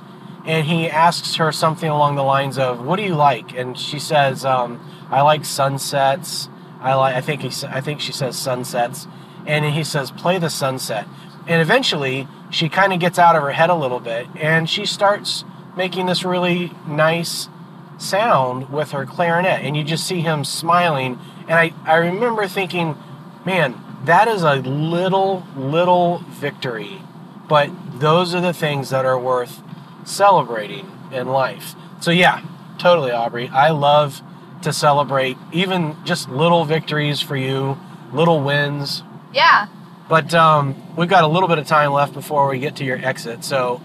And 0.46 0.66
he 0.66 0.90
asks 0.90 1.36
her 1.36 1.52
something 1.52 1.90
along 1.90 2.16
the 2.16 2.24
lines 2.24 2.58
of, 2.58 2.84
"What 2.84 2.96
do 2.96 3.04
you 3.04 3.16
like?" 3.16 3.54
And 3.54 3.78
she 3.78 4.00
says, 4.00 4.44
um, 4.46 4.80
"I 5.12 5.22
like 5.22 5.46
sunsets. 5.46 6.50
I 6.80 6.96
like. 6.96 7.16
I 7.16 7.22
think 7.22 7.42
he. 7.42 7.68
I 7.68 7.82
think 7.82 8.02
she 8.02 8.12
says 8.12 8.38
sunsets." 8.38 9.08
And 9.46 9.66
he 9.66 9.84
says, 9.84 10.10
"Play 10.10 10.40
the 10.40 10.50
sunset." 10.50 11.06
And 11.48 11.62
eventually, 11.62 12.28
she 12.50 12.70
kind 12.70 12.94
of 12.94 13.00
gets 13.00 13.20
out 13.20 13.36
of 13.36 13.44
her 13.44 13.52
head 13.52 13.70
a 13.70 13.76
little 13.76 14.00
bit, 14.00 14.28
and 14.36 14.70
she 14.70 14.86
starts 14.86 15.44
making 15.76 16.06
this 16.06 16.24
really 16.24 16.72
nice 16.88 17.50
sound 17.98 18.70
with 18.70 18.92
her 18.92 19.06
clarinet 19.06 19.62
and 19.64 19.78
you 19.78 19.84
just 19.84 20.06
see 20.08 20.22
him 20.22 20.44
smiling 20.44 21.20
and 21.44 21.54
I, 21.54 21.72
I 21.86 21.98
remember 21.98 22.48
thinking 22.48 22.98
man 23.46 23.76
that 24.06 24.28
is 24.28 24.44
a 24.44 24.56
little 24.56 25.44
little 25.56 26.20
victory 26.30 27.02
but 27.48 27.70
those 28.00 28.34
are 28.34 28.42
the 28.42 28.54
things 28.54 28.90
that 28.90 29.06
are 29.06 29.20
worth 29.20 29.62
celebrating 30.04 30.90
in 31.12 31.28
life 31.28 31.76
so 32.00 32.12
yeah 32.12 32.42
totally 32.78 33.12
aubrey 33.12 33.48
i 33.50 33.70
love 33.70 34.22
to 34.62 34.72
celebrate 34.74 35.38
even 35.52 35.96
just 36.04 36.30
little 36.30 36.66
victories 36.66 37.22
for 37.22 37.36
you 37.36 37.78
little 38.14 38.42
wins 38.42 39.04
Yeah. 39.34 39.68
but 40.10 40.34
um, 40.34 40.76
we've 40.96 41.10
got 41.10 41.24
a 41.24 41.28
little 41.28 41.48
bit 41.48 41.58
of 41.58 41.66
time 41.68 41.92
left 41.94 42.14
before 42.14 42.48
we 42.50 42.60
get 42.60 42.76
to 42.78 42.84
your 42.84 42.98
exit. 42.98 43.44
So 43.46 43.82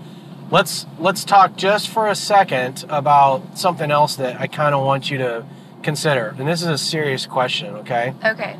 let's 0.50 0.84
let's 0.98 1.25
talk 1.25 1.56
just 1.56 1.88
for 1.88 2.08
a 2.08 2.14
second 2.16 2.84
about 2.88 3.56
something 3.56 3.90
else 3.92 4.16
that 4.16 4.40
I 4.40 4.48
kind 4.48 4.75
of 4.75 4.84
want 4.84 5.08
you 5.10 5.18
to 5.18 5.46
consider. 5.84 6.34
And 6.38 6.48
this 6.48 6.60
is 6.62 6.68
a 6.68 6.76
serious 6.78 7.25
question, 7.25 7.75
okay? 7.76 8.14
Okay. 8.25 8.56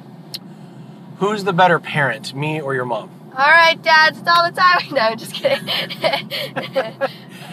Who's 1.19 1.45
the 1.45 1.53
better 1.53 1.79
parent, 1.79 2.35
me 2.35 2.61
or 2.61 2.75
your 2.75 2.85
mom? 2.85 3.11
All 3.37 3.45
right, 3.51 3.81
Dad. 3.83 4.17
It's 4.17 4.29
all 4.29 4.51
the 4.51 4.57
time. 4.57 4.77
No, 4.93 5.01
I'm 5.01 5.19
just 5.19 5.35
kidding. 5.35 5.69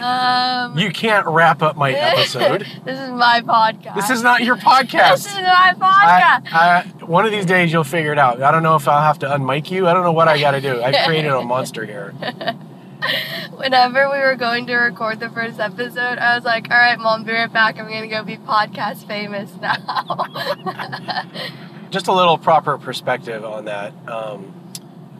um, 0.02 0.78
You 0.78 0.90
can't 0.90 1.26
wrap 1.26 1.62
up 1.62 1.76
my 1.76 1.92
episode. 1.94 2.66
this 2.84 2.98
is 2.98 3.10
my 3.10 3.42
podcast. 3.42 3.94
this 3.96 4.10
is 4.10 4.22
not 4.22 4.42
your 4.42 4.56
podcast. 4.56 5.24
This 5.24 5.26
is 5.26 5.34
my 5.42 5.74
podcast. 5.76 6.52
I, 6.52 6.84
I, 7.00 7.04
one 7.04 7.26
of 7.26 7.32
these 7.32 7.44
days 7.46 7.70
you'll 7.72 7.84
figure 7.84 8.12
it 8.12 8.18
out. 8.18 8.42
I 8.42 8.50
don't 8.50 8.62
know 8.62 8.76
if 8.76 8.88
I'll 8.88 9.02
have 9.02 9.18
to 9.20 9.26
unmic 9.26 9.70
you. 9.70 9.86
I 9.86 9.92
don't 9.92 10.04
know 10.04 10.12
what 10.12 10.28
I 10.28 10.38
got 10.40 10.52
to 10.52 10.60
do. 10.60 10.82
I've 10.82 11.06
created 11.06 11.32
a 11.32 11.42
monster 11.42 11.84
here. 11.84 12.12
Whenever 13.56 14.10
we 14.10 14.18
were 14.18 14.36
going 14.36 14.66
to 14.66 14.76
record 14.76 15.20
the 15.20 15.28
first 15.28 15.60
episode, 15.60 16.18
I 16.18 16.34
was 16.36 16.44
like, 16.44 16.70
"All 16.70 16.76
right, 16.78 16.98
Mom, 16.98 17.24
be 17.24 17.32
right 17.32 17.52
back. 17.52 17.78
I'm 17.78 17.86
gonna 17.86 18.08
go 18.08 18.22
be 18.24 18.38
podcast 18.38 19.06
famous 19.06 19.50
now." 19.60 19.84
Just 21.94 22.08
a 22.08 22.12
little 22.12 22.36
proper 22.38 22.76
perspective 22.76 23.44
on 23.44 23.66
that. 23.66 23.92
Um, 24.08 24.52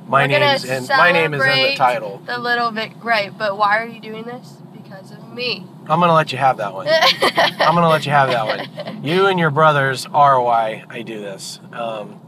my 0.08 0.22
We're 0.22 0.32
gonna 0.32 0.46
name's 0.46 0.64
in 0.64 0.86
my 0.88 1.12
name 1.12 1.32
is 1.32 1.40
in 1.40 1.62
the 1.62 1.76
title. 1.76 2.20
the 2.26 2.36
little 2.36 2.72
bit 2.72 2.90
right? 3.00 3.30
But 3.38 3.56
why 3.56 3.78
are 3.78 3.86
you 3.86 4.00
doing 4.00 4.24
this? 4.24 4.56
Because 4.72 5.12
of 5.12 5.32
me. 5.32 5.64
I'm 5.82 6.00
gonna 6.00 6.12
let 6.12 6.32
you 6.32 6.38
have 6.38 6.56
that 6.56 6.74
one. 6.74 6.88
I'm 7.22 7.76
gonna 7.76 7.88
let 7.88 8.04
you 8.06 8.10
have 8.10 8.28
that 8.30 8.44
one. 8.44 9.04
You 9.04 9.26
and 9.26 9.38
your 9.38 9.52
brothers 9.52 10.06
are 10.06 10.42
why 10.42 10.82
I 10.90 11.02
do 11.02 11.20
this. 11.20 11.60
Um, 11.72 12.20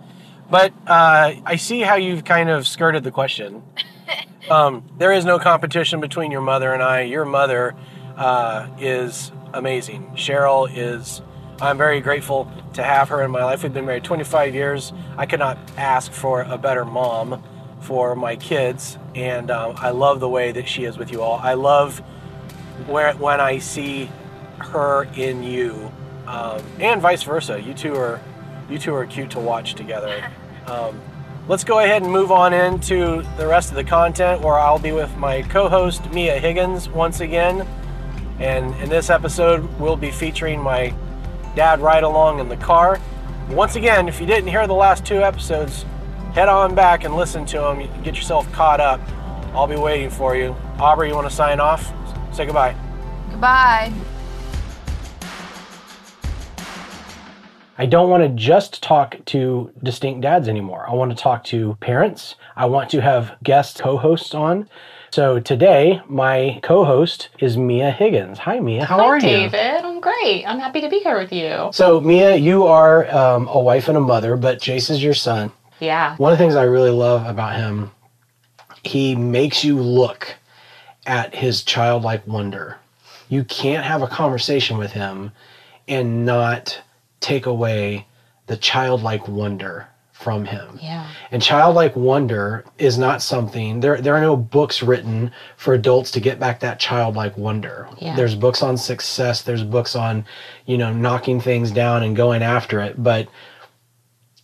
but 0.48 0.72
uh, 0.86 1.32
I 1.44 1.56
see 1.56 1.80
how 1.80 1.96
you've 1.96 2.24
kind 2.24 2.48
of 2.48 2.68
skirted 2.68 3.02
the 3.02 3.10
question. 3.10 3.64
Um, 4.48 4.88
there 4.96 5.10
is 5.10 5.24
no 5.24 5.40
competition 5.40 6.00
between 6.00 6.30
your 6.30 6.40
mother 6.40 6.72
and 6.72 6.80
I. 6.80 7.00
Your 7.00 7.24
mother 7.24 7.74
uh, 8.16 8.68
is 8.78 9.32
amazing. 9.52 10.12
Cheryl 10.14 10.70
is. 10.72 11.20
I'm 11.60 11.78
very 11.78 12.00
grateful 12.00 12.50
to 12.75 12.82
have 12.82 13.08
her 13.08 13.22
in 13.22 13.30
my 13.30 13.42
life. 13.42 13.62
We've 13.62 13.72
been 13.72 13.86
married 13.86 14.04
25 14.04 14.54
years. 14.54 14.92
I 15.16 15.26
could 15.26 15.38
not 15.38 15.58
ask 15.76 16.12
for 16.12 16.42
a 16.42 16.58
better 16.58 16.84
mom 16.84 17.42
for 17.80 18.14
my 18.14 18.36
kids, 18.36 18.98
and 19.14 19.50
um, 19.50 19.75
I 19.78 19.90
love 19.90 20.20
the 20.20 20.28
way 20.28 20.52
that 20.52 20.68
she 20.68 20.84
is 20.84 20.98
with 20.98 21.10
you 21.10 21.22
all. 21.22 21.38
I 21.38 21.54
love 21.54 21.98
where 22.86 23.14
when 23.14 23.40
I 23.40 23.58
see 23.58 24.10
her 24.58 25.04
in 25.14 25.42
you 25.42 25.90
um, 26.26 26.62
and 26.80 27.00
vice 27.00 27.22
versa. 27.22 27.60
You 27.60 27.75
two 27.75 27.94
are 27.94 28.20
you 28.68 28.78
two 28.78 28.94
are 28.94 29.06
cute 29.06 29.30
to 29.32 29.40
watch 29.40 29.75
together. 29.75 30.30
Um, 30.66 31.00
let's 31.46 31.62
go 31.62 31.78
ahead 31.78 32.02
and 32.02 32.10
move 32.10 32.32
on 32.32 32.52
into 32.52 33.22
the 33.36 33.46
rest 33.46 33.70
of 33.70 33.76
the 33.76 33.84
content, 33.84 34.40
where 34.40 34.58
I'll 34.58 34.80
be 34.80 34.90
with 34.90 35.16
my 35.16 35.42
co-host 35.42 36.10
Mia 36.10 36.40
Higgins 36.40 36.88
once 36.88 37.20
again. 37.20 37.64
And 38.40 38.75
in 38.80 38.88
this 38.88 39.10
episode, 39.10 39.62
we'll 39.78 39.94
be 39.96 40.10
featuring 40.10 40.60
my 40.60 40.92
dad 41.56 41.80
ride 41.80 42.04
along 42.04 42.38
in 42.38 42.48
the 42.48 42.56
car. 42.58 43.00
Once 43.50 43.75
again, 43.75 44.08
if 44.08 44.20
you 44.20 44.26
didn't 44.26 44.48
hear 44.48 44.66
the 44.66 44.75
last 44.75 45.04
two 45.04 45.22
episodes, 45.22 45.84
head 46.34 46.48
on 46.48 46.75
back 46.75 47.02
and 47.02 47.16
listen 47.16 47.46
to 47.46 47.58
them. 47.58 47.80
You 47.80 47.88
can 47.88 48.02
get 48.02 48.14
yourself 48.14 48.50
caught 48.52 48.78
up. 48.78 49.00
I'll 49.54 49.66
be 49.66 49.76
waiting 49.76 50.10
for 50.10 50.36
you. 50.36 50.54
Aubrey, 50.78 51.08
you 51.08 51.14
want 51.14 51.28
to 51.28 51.34
sign 51.34 51.58
off? 51.58 51.92
Say 52.34 52.44
goodbye. 52.44 52.76
Goodbye. 53.30 53.92
I 57.78 57.86
don't 57.86 58.10
want 58.10 58.22
to 58.22 58.28
just 58.30 58.82
talk 58.82 59.16
to 59.26 59.70
distinct 59.82 60.20
dads 60.22 60.48
anymore. 60.48 60.86
I 60.88 60.94
want 60.94 61.10
to 61.10 61.16
talk 61.16 61.44
to 61.44 61.76
parents. 61.80 62.34
I 62.54 62.66
want 62.66 62.90
to 62.90 63.00
have 63.00 63.36
guest 63.42 63.78
co 63.78 63.96
hosts 63.96 64.34
on. 64.34 64.68
So 65.16 65.40
today, 65.40 66.02
my 66.11 66.61
co 66.62 66.85
host 66.85 67.30
is 67.38 67.56
Mia 67.56 67.90
Higgins. 67.90 68.38
Hi, 68.40 68.61
Mia. 68.61 68.85
How 68.85 68.99
Hi, 68.99 69.04
are 69.06 69.16
you? 69.16 69.23
David. 69.23 69.82
I'm 69.82 69.99
great. 69.99 70.44
I'm 70.44 70.58
happy 70.58 70.82
to 70.82 70.90
be 70.90 70.99
here 70.99 71.18
with 71.18 71.32
you. 71.32 71.70
So, 71.73 72.02
Mia, 72.02 72.37
you 72.37 72.66
are 72.66 73.11
um, 73.11 73.49
a 73.49 73.58
wife 73.58 73.88
and 73.88 73.96
a 73.96 74.00
mother, 74.00 74.37
but 74.37 74.58
Jace 74.58 74.90
is 74.90 75.02
your 75.02 75.14
son. 75.14 75.52
Yeah. 75.80 76.16
One 76.16 76.35
of 76.35 76.38
the 76.38 76.44
things 76.44 76.54
I 76.54 76.64
really 76.64 76.90
love 76.90 77.26
about 77.26 77.56
him, 77.56 77.92
he 78.82 79.16
makes 79.16 79.64
you 79.64 79.80
look 79.80 80.35
at 81.06 81.35
his 81.35 81.62
childlike 81.62 82.26
wonder. 82.26 82.76
You 83.30 83.42
can't 83.44 83.87
have 83.87 84.02
a 84.02 84.08
conversation 84.08 84.76
with 84.76 84.92
him 84.92 85.32
and 85.88 86.26
not 86.26 86.78
take 87.20 87.46
away 87.46 88.06
the 88.49 88.58
childlike 88.58 89.26
wonder 89.28 89.88
from 90.18 90.44
him. 90.44 90.78
Yeah. 90.82 91.08
And 91.30 91.42
childlike 91.42 91.94
wonder 91.94 92.64
is 92.78 92.96
not 92.99 93.23
something 93.23 93.80
there 93.80 94.00
there 94.00 94.14
are 94.14 94.20
no 94.20 94.37
books 94.37 94.82
written 94.82 95.30
for 95.56 95.75
adults 95.75 96.11
to 96.12 96.20
get 96.20 96.40
back 96.40 96.61
that 96.61 96.80
childlike 96.80 97.37
wonder. 97.37 97.88
Yeah. 97.99 98.16
There's 98.16 98.35
books 98.35 98.62
on 98.62 98.76
success, 98.76 99.42
there's 99.42 99.62
books 99.62 99.94
on, 99.94 100.25
you 100.64 100.78
know, 100.78 100.92
knocking 100.92 101.40
things 101.40 101.70
down 101.70 102.02
and 102.02 102.16
going 102.16 102.42
after 102.42 102.80
it, 102.80 103.02
but 103.02 103.28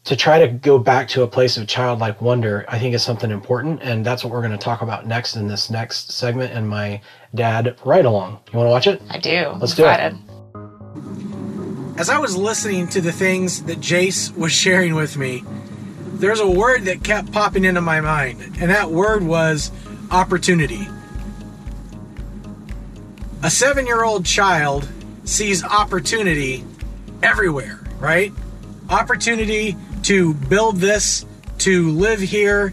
to 0.05 0.17
try 0.17 0.45
to 0.45 0.49
go 0.49 0.79
back 0.79 1.09
to 1.09 1.23
a 1.23 1.29
place 1.29 1.57
of 1.57 1.67
childlike 1.69 2.21
wonder, 2.21 2.65
I 2.69 2.79
think 2.79 2.95
is 2.95 3.05
something 3.05 3.31
important, 3.31 3.83
and 3.83 4.05
that's 4.05 4.25
what 4.25 4.33
we're 4.33 4.41
going 4.41 4.53
to 4.53 4.59
talk 4.59 4.83
about 4.83 5.07
next 5.07 5.37
in 5.37 5.47
this 5.47 5.71
next 5.71 6.11
segment 6.11 6.53
and 6.53 6.69
my 6.69 7.01
dad 7.35 7.77
ride 7.85 8.05
along. 8.05 8.41
You 8.53 8.59
want 8.59 8.67
to 8.67 8.71
watch 8.71 8.87
it? 8.89 9.01
I 9.11 9.19
do. 9.19 9.55
Let's 9.61 9.75
do 9.75 9.87
it. 9.87 10.15
As 11.99 12.09
I 12.11 12.19
was 12.19 12.37
listening 12.37 12.89
to 12.89 13.01
the 13.01 13.13
things 13.13 13.63
that 13.65 13.79
Jace 13.79 14.37
was 14.37 14.51
sharing 14.51 14.95
with 14.95 15.17
me, 15.17 15.45
there's 16.23 16.39
a 16.39 16.49
word 16.49 16.85
that 16.85 17.03
kept 17.03 17.33
popping 17.33 17.65
into 17.65 17.81
my 17.81 18.01
mind, 18.01 18.41
and 18.61 18.71
that 18.71 18.89
word 18.89 19.25
was 19.25 19.73
opportunity. 20.13 20.87
A 23.43 23.51
seven 23.51 23.87
year 23.87 24.05
old 24.05 24.25
child 24.25 24.89
sees 25.25 25.65
opportunity 25.65 26.65
everywhere, 27.25 27.81
right? 27.99 28.33
Opportunity 28.89 29.77
to 30.05 30.35
build 30.35 30.77
this, 30.77 31.27
to 31.59 31.91
live 31.91 32.21
here, 32.21 32.73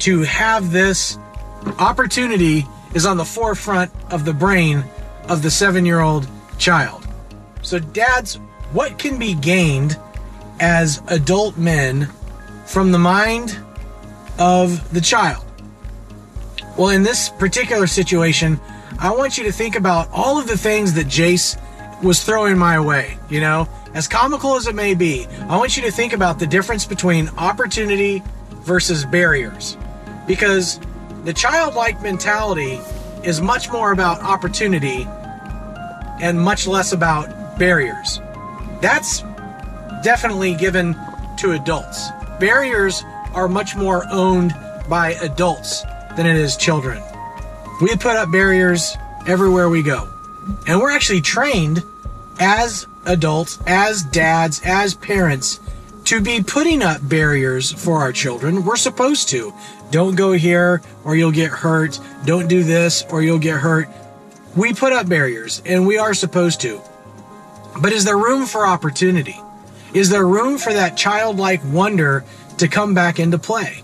to 0.00 0.20
have 0.20 0.70
this. 0.70 1.16
Opportunity 1.78 2.66
is 2.92 3.06
on 3.06 3.16
the 3.16 3.24
forefront 3.24 3.90
of 4.12 4.26
the 4.26 4.34
brain 4.34 4.84
of 5.26 5.40
the 5.40 5.50
seven 5.50 5.86
year 5.86 6.00
old 6.00 6.28
child. 6.58 7.08
So, 7.62 7.78
dads, 7.78 8.34
what 8.72 8.98
can 8.98 9.18
be 9.18 9.32
gained 9.32 9.98
as 10.60 11.00
adult 11.08 11.56
men 11.56 12.10
from 12.70 12.92
the 12.92 12.98
mind 12.98 13.58
of 14.38 14.94
the 14.94 15.00
child? 15.00 15.44
Well, 16.78 16.90
in 16.90 17.02
this 17.02 17.28
particular 17.28 17.88
situation, 17.88 18.60
I 19.00 19.10
want 19.10 19.36
you 19.36 19.44
to 19.44 19.52
think 19.52 19.74
about 19.74 20.08
all 20.12 20.38
of 20.38 20.46
the 20.46 20.56
things 20.56 20.94
that 20.94 21.06
Jace 21.08 21.60
was 22.00 22.22
throwing 22.22 22.56
my 22.56 22.78
way. 22.78 23.18
You 23.28 23.40
know, 23.40 23.68
as 23.92 24.06
comical 24.06 24.54
as 24.54 24.68
it 24.68 24.76
may 24.76 24.94
be, 24.94 25.26
I 25.48 25.56
want 25.56 25.76
you 25.76 25.82
to 25.82 25.90
think 25.90 26.12
about 26.12 26.38
the 26.38 26.46
difference 26.46 26.86
between 26.86 27.28
opportunity 27.36 28.22
versus 28.62 29.04
barriers. 29.04 29.76
Because 30.28 30.78
the 31.24 31.32
childlike 31.34 32.00
mentality 32.02 32.80
is 33.24 33.40
much 33.40 33.68
more 33.70 33.90
about 33.90 34.20
opportunity 34.20 35.08
and 36.22 36.40
much 36.40 36.68
less 36.68 36.92
about 36.92 37.58
barriers. 37.58 38.20
That's 38.80 39.22
definitely 40.04 40.54
given 40.54 40.94
to 41.38 41.52
adults. 41.52 42.10
Barriers 42.40 43.04
are 43.34 43.48
much 43.48 43.76
more 43.76 44.02
owned 44.10 44.54
by 44.88 45.12
adults 45.20 45.82
than 46.16 46.24
it 46.24 46.36
is 46.36 46.56
children. 46.56 47.02
We 47.82 47.94
put 47.96 48.16
up 48.16 48.32
barriers 48.32 48.96
everywhere 49.26 49.68
we 49.68 49.82
go. 49.82 50.08
And 50.66 50.80
we're 50.80 50.90
actually 50.90 51.20
trained 51.20 51.84
as 52.38 52.86
adults, 53.04 53.58
as 53.66 54.02
dads, 54.04 54.62
as 54.64 54.94
parents 54.94 55.60
to 56.04 56.22
be 56.22 56.42
putting 56.42 56.82
up 56.82 57.06
barriers 57.06 57.70
for 57.70 57.98
our 57.98 58.10
children. 58.10 58.64
We're 58.64 58.76
supposed 58.76 59.28
to. 59.28 59.52
Don't 59.90 60.14
go 60.14 60.32
here 60.32 60.80
or 61.04 61.16
you'll 61.16 61.32
get 61.32 61.50
hurt. 61.50 62.00
Don't 62.24 62.48
do 62.48 62.64
this 62.64 63.04
or 63.10 63.22
you'll 63.22 63.38
get 63.38 63.60
hurt. 63.60 63.86
We 64.56 64.72
put 64.72 64.94
up 64.94 65.10
barriers 65.10 65.60
and 65.66 65.86
we 65.86 65.98
are 65.98 66.14
supposed 66.14 66.62
to. 66.62 66.80
But 67.82 67.92
is 67.92 68.06
there 68.06 68.16
room 68.16 68.46
for 68.46 68.66
opportunity? 68.66 69.38
Is 69.92 70.08
there 70.08 70.26
room 70.26 70.58
for 70.58 70.72
that 70.72 70.96
childlike 70.96 71.60
wonder 71.64 72.24
to 72.58 72.68
come 72.68 72.94
back 72.94 73.18
into 73.18 73.38
play? 73.38 73.82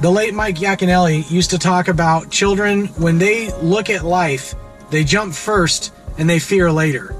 The 0.00 0.10
late 0.10 0.34
Mike 0.34 0.56
Yaconelli 0.56 1.30
used 1.30 1.50
to 1.50 1.58
talk 1.58 1.88
about 1.88 2.30
children 2.30 2.88
when 2.88 3.18
they 3.18 3.52
look 3.62 3.88
at 3.88 4.04
life, 4.04 4.54
they 4.90 5.02
jump 5.02 5.32
first 5.32 5.94
and 6.18 6.28
they 6.28 6.38
fear 6.38 6.70
later. 6.70 7.14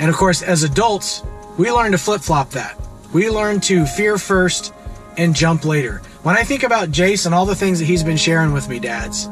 And 0.00 0.10
of 0.10 0.16
course, 0.16 0.42
as 0.42 0.64
adults, 0.64 1.22
we 1.56 1.70
learn 1.70 1.92
to 1.92 1.98
flip 1.98 2.22
flop 2.22 2.50
that. 2.50 2.76
We 3.12 3.30
learn 3.30 3.60
to 3.60 3.86
fear 3.86 4.18
first 4.18 4.72
and 5.16 5.36
jump 5.36 5.64
later. 5.64 5.98
When 6.22 6.36
I 6.36 6.42
think 6.42 6.62
about 6.62 6.98
and 6.98 7.34
all 7.34 7.46
the 7.46 7.54
things 7.54 7.78
that 7.78 7.84
he's 7.84 8.02
been 8.02 8.16
sharing 8.16 8.52
with 8.52 8.68
me, 8.68 8.80
dads, 8.80 9.28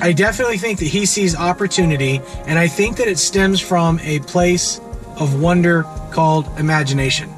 I 0.00 0.12
definitely 0.12 0.58
think 0.58 0.78
that 0.80 0.86
he 0.86 1.06
sees 1.06 1.36
opportunity, 1.36 2.20
and 2.46 2.58
I 2.58 2.68
think 2.68 2.96
that 2.96 3.08
it 3.08 3.18
stems 3.18 3.60
from 3.60 3.98
a 4.00 4.20
place 4.20 4.80
of 5.18 5.40
wonder 5.40 5.84
called 6.10 6.46
imagination. 6.58 7.32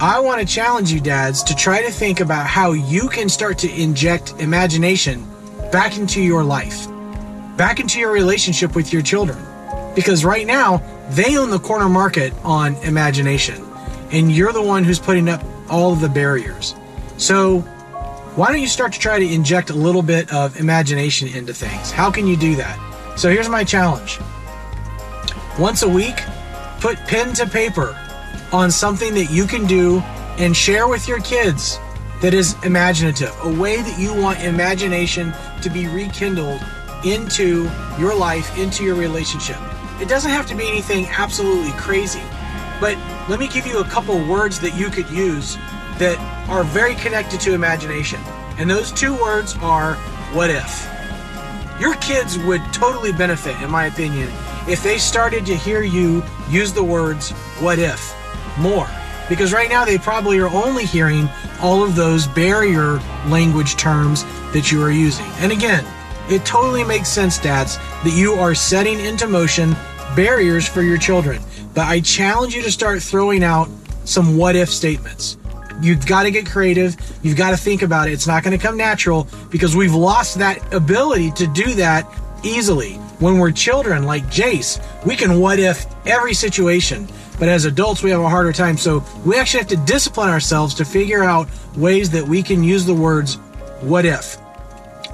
I 0.00 0.20
want 0.20 0.40
to 0.40 0.46
challenge 0.46 0.92
you, 0.92 1.00
dads, 1.00 1.42
to 1.44 1.56
try 1.56 1.82
to 1.82 1.90
think 1.90 2.20
about 2.20 2.46
how 2.46 2.72
you 2.72 3.08
can 3.08 3.28
start 3.28 3.58
to 3.58 3.82
inject 3.82 4.32
imagination 4.38 5.26
back 5.72 5.98
into 5.98 6.22
your 6.22 6.44
life, 6.44 6.86
back 7.56 7.80
into 7.80 7.98
your 7.98 8.12
relationship 8.12 8.76
with 8.76 8.92
your 8.92 9.02
children. 9.02 9.38
Because 9.96 10.24
right 10.24 10.46
now, 10.46 10.82
they 11.10 11.36
own 11.36 11.50
the 11.50 11.58
corner 11.58 11.88
market 11.88 12.32
on 12.44 12.76
imagination, 12.76 13.60
and 14.12 14.30
you're 14.30 14.52
the 14.52 14.62
one 14.62 14.84
who's 14.84 15.00
putting 15.00 15.28
up 15.28 15.42
all 15.68 15.92
of 15.92 16.00
the 16.00 16.08
barriers. 16.08 16.76
So, 17.16 17.60
why 18.36 18.52
don't 18.52 18.60
you 18.60 18.68
start 18.68 18.92
to 18.92 19.00
try 19.00 19.18
to 19.18 19.26
inject 19.26 19.70
a 19.70 19.74
little 19.74 20.02
bit 20.02 20.32
of 20.32 20.60
imagination 20.60 21.26
into 21.26 21.52
things? 21.52 21.90
How 21.90 22.08
can 22.08 22.28
you 22.28 22.36
do 22.36 22.54
that? 22.54 22.78
So, 23.18 23.30
here's 23.30 23.48
my 23.48 23.64
challenge 23.64 24.20
once 25.58 25.82
a 25.82 25.88
week, 25.88 26.14
put 26.80 26.96
pen 27.06 27.32
to 27.34 27.46
paper 27.46 27.98
on 28.52 28.70
something 28.70 29.14
that 29.14 29.30
you 29.30 29.46
can 29.46 29.66
do 29.66 30.00
and 30.38 30.56
share 30.56 30.88
with 30.88 31.08
your 31.08 31.20
kids 31.20 31.78
that 32.22 32.34
is 32.34 32.56
imaginative, 32.64 33.34
a 33.42 33.60
way 33.60 33.82
that 33.82 33.98
you 33.98 34.14
want 34.14 34.42
imagination 34.42 35.32
to 35.62 35.70
be 35.70 35.86
rekindled 35.86 36.60
into 37.04 37.70
your 37.98 38.14
life, 38.14 38.56
into 38.58 38.84
your 38.84 38.96
relationship. 38.96 39.56
It 40.00 40.08
doesn't 40.08 40.30
have 40.30 40.46
to 40.46 40.54
be 40.54 40.66
anything 40.68 41.06
absolutely 41.06 41.72
crazy, 41.72 42.22
but 42.80 42.96
let 43.28 43.38
me 43.38 43.48
give 43.48 43.66
you 43.66 43.80
a 43.80 43.84
couple 43.84 44.16
words 44.28 44.60
that 44.60 44.74
you 44.76 44.90
could 44.90 45.08
use 45.10 45.56
that 45.98 46.18
are 46.48 46.64
very 46.64 46.94
connected 46.96 47.40
to 47.40 47.54
imagination. 47.54 48.20
And 48.58 48.70
those 48.70 48.90
two 48.92 49.14
words 49.14 49.56
are 49.60 49.94
what 50.32 50.50
if. 50.50 50.88
Your 51.80 51.94
kids 51.96 52.38
would 52.38 52.62
totally 52.72 53.12
benefit, 53.12 53.60
in 53.60 53.70
my 53.70 53.86
opinion, 53.86 54.28
if 54.68 54.82
they 54.82 54.98
started 54.98 55.46
to 55.46 55.56
hear 55.56 55.82
you 55.82 56.22
use 56.48 56.72
the 56.72 56.84
words 56.84 57.30
what 57.60 57.78
if 57.78 58.14
more. 58.58 58.88
Because 59.28 59.52
right 59.52 59.68
now 59.68 59.84
they 59.84 59.98
probably 59.98 60.38
are 60.38 60.48
only 60.48 60.84
hearing 60.84 61.28
all 61.60 61.82
of 61.82 61.94
those 61.94 62.26
barrier 62.28 62.98
language 63.26 63.76
terms 63.76 64.24
that 64.52 64.70
you 64.72 64.82
are 64.82 64.90
using. 64.90 65.26
And 65.38 65.52
again, 65.52 65.84
it 66.30 66.44
totally 66.44 66.84
makes 66.84 67.08
sense, 67.08 67.38
dads, 67.38 67.76
that 67.76 68.12
you 68.14 68.34
are 68.34 68.54
setting 68.54 69.00
into 69.00 69.26
motion 69.26 69.74
barriers 70.14 70.66
for 70.66 70.82
your 70.82 70.98
children. 70.98 71.42
But 71.74 71.86
I 71.86 72.00
challenge 72.00 72.54
you 72.54 72.62
to 72.62 72.70
start 72.70 73.02
throwing 73.02 73.44
out 73.44 73.68
some 74.04 74.36
what 74.36 74.56
if 74.56 74.70
statements. 74.70 75.36
You've 75.80 76.06
got 76.06 76.24
to 76.24 76.30
get 76.30 76.46
creative. 76.46 76.96
You've 77.22 77.36
got 77.36 77.50
to 77.50 77.56
think 77.56 77.82
about 77.82 78.08
it. 78.08 78.12
It's 78.12 78.26
not 78.26 78.42
going 78.42 78.58
to 78.58 78.62
come 78.62 78.76
natural 78.76 79.28
because 79.50 79.76
we've 79.76 79.94
lost 79.94 80.38
that 80.38 80.74
ability 80.74 81.30
to 81.32 81.46
do 81.46 81.74
that 81.74 82.06
easily. 82.42 82.98
When 83.18 83.38
we're 83.38 83.50
children 83.50 84.04
like 84.04 84.24
Jace, 84.26 84.80
we 85.04 85.16
can 85.16 85.40
what 85.40 85.58
if 85.58 85.86
every 86.06 86.34
situation. 86.34 87.08
But 87.38 87.48
as 87.48 87.64
adults, 87.64 88.02
we 88.02 88.10
have 88.10 88.20
a 88.20 88.28
harder 88.28 88.52
time. 88.52 88.76
So 88.76 89.04
we 89.24 89.36
actually 89.36 89.60
have 89.60 89.68
to 89.68 89.76
discipline 89.76 90.28
ourselves 90.28 90.74
to 90.74 90.84
figure 90.84 91.24
out 91.24 91.48
ways 91.76 92.10
that 92.10 92.26
we 92.26 92.42
can 92.42 92.62
use 92.62 92.84
the 92.84 92.94
words 92.94 93.34
what 93.80 94.04
if 94.04 94.36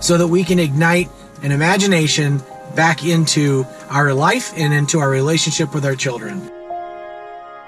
so 0.01 0.19
that 0.19 0.27
we 0.27 0.45
can 0.45 0.59
ignite 0.59 1.09
an 1.43 1.51
imagination 1.51 2.43
back 2.75 3.05
into 3.05 3.65
our 3.89 4.13
life 4.13 4.53
and 4.57 4.75
into 4.75 4.99
our 4.99 5.09
relationship 5.09 5.75
with 5.75 5.85
our 5.85 5.95
children. 5.95 6.51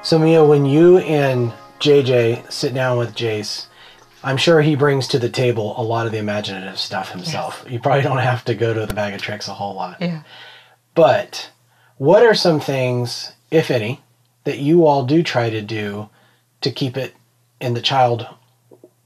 So 0.02 0.18
Mia, 0.18 0.44
when 0.44 0.66
you 0.66 0.98
and 0.98 1.52
JJ 1.80 2.52
sit 2.52 2.74
down 2.74 2.98
with 2.98 3.14
Jace, 3.14 3.66
I'm 4.26 4.36
sure 4.36 4.60
he 4.60 4.74
brings 4.74 5.06
to 5.08 5.20
the 5.20 5.28
table 5.28 5.80
a 5.80 5.84
lot 5.84 6.06
of 6.06 6.10
the 6.10 6.18
imaginative 6.18 6.80
stuff 6.80 7.12
himself. 7.12 7.64
You 7.70 7.78
probably 7.78 8.02
don't 8.02 8.18
have 8.18 8.44
to 8.46 8.56
go 8.56 8.74
to 8.74 8.84
the 8.84 8.92
bag 8.92 9.14
of 9.14 9.22
tricks 9.22 9.46
a 9.46 9.54
whole 9.54 9.76
lot. 9.76 9.98
Yeah. 10.00 10.24
But 10.96 11.52
what 11.96 12.24
are 12.24 12.34
some 12.34 12.58
things, 12.58 13.30
if 13.52 13.70
any, 13.70 14.00
that 14.42 14.58
you 14.58 14.84
all 14.84 15.06
do 15.06 15.22
try 15.22 15.48
to 15.48 15.62
do 15.62 16.08
to 16.62 16.72
keep 16.72 16.96
it 16.96 17.14
in 17.60 17.74
the 17.74 17.80
child 17.80 18.26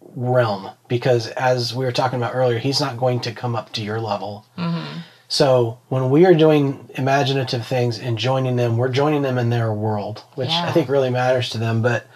realm? 0.01 0.71
Because 0.89 1.27
as 1.29 1.75
we 1.75 1.85
were 1.85 1.93
talking 1.93 2.19
about 2.19 2.35
earlier, 2.35 2.59
he's 2.59 2.81
not 2.81 2.97
going 2.97 3.21
to 3.21 3.33
come 3.33 3.55
up 3.55 3.75
to 3.75 3.83
your 3.83 4.01
level. 4.01 4.47
Mm-hmm. 4.57 5.01
So 5.29 5.81
when 5.91 6.09
we 6.09 6.25
are 6.25 6.35
doing 6.35 6.89
imaginative 6.95 7.67
things 7.67 7.99
and 7.99 8.17
joining 8.17 8.57
them, 8.57 8.79
we're 8.79 8.89
joining 8.89 9.21
them 9.21 9.37
in 9.37 9.51
their 9.51 9.71
world, 9.71 10.25
which 10.35 10.49
I 10.49 10.73
think 10.73 10.89
really 10.89 11.11
matters 11.11 11.51
to 11.51 11.59
them. 11.59 11.83
But 11.83 12.07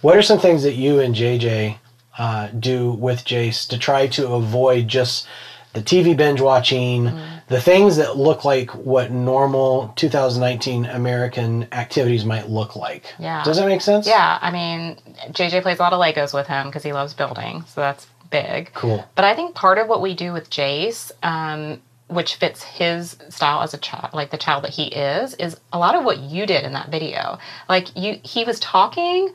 what 0.00 0.16
are 0.16 0.22
some 0.22 0.40
things 0.40 0.62
that 0.62 0.76
you 0.76 0.98
and 0.98 1.14
JJ 1.14 1.76
uh, 2.18 2.48
do 2.48 2.92
with 2.92 3.24
Jace 3.24 3.68
to 3.68 3.78
try 3.78 4.06
to 4.08 4.28
avoid 4.34 4.88
just 4.88 5.26
the 5.72 5.80
TV 5.82 6.16
binge 6.16 6.40
watching, 6.40 7.04
Mm-hmm. 7.06 7.34
the 7.48 7.60
things 7.60 7.96
that 7.96 8.16
look 8.16 8.44
like 8.44 8.70
what 8.76 9.10
normal 9.10 9.92
2019 9.96 10.86
American 10.86 11.66
activities 11.72 12.24
might 12.24 12.48
look 12.48 12.76
like? 12.76 13.12
Yeah. 13.18 13.42
Does 13.44 13.56
that 13.58 13.66
make 13.66 13.80
sense? 13.80 14.06
Yeah, 14.06 14.38
I 14.40 14.50
mean, 14.52 14.96
JJ 15.32 15.62
plays 15.62 15.78
a 15.80 15.82
lot 15.82 15.92
of 15.92 16.00
Legos 16.00 16.32
with 16.32 16.46
him 16.46 16.66
because 16.68 16.82
he 16.84 16.92
loves 16.92 17.12
building, 17.12 17.64
so 17.66 17.80
that's 17.80 18.06
big. 18.30 18.72
Cool. 18.74 19.04
But 19.16 19.24
I 19.24 19.34
think 19.34 19.54
part 19.56 19.78
of 19.78 19.88
what 19.88 20.00
we 20.00 20.14
do 20.14 20.32
with 20.32 20.48
Jace, 20.48 21.10
um, 21.24 21.80
which 22.06 22.36
fits 22.36 22.62
his 22.62 23.16
style 23.28 23.62
as 23.62 23.74
a 23.74 23.78
child, 23.78 24.14
like 24.14 24.30
the 24.30 24.38
child 24.38 24.62
that 24.64 24.70
he 24.70 24.84
is, 24.84 25.34
is 25.34 25.58
a 25.72 25.78
lot 25.78 25.96
of 25.96 26.04
what 26.04 26.18
you 26.18 26.46
did 26.46 26.64
in 26.64 26.72
that 26.74 26.90
video. 26.90 27.38
Like 27.68 27.96
you, 27.96 28.20
he 28.22 28.44
was 28.44 28.60
talking, 28.60 29.32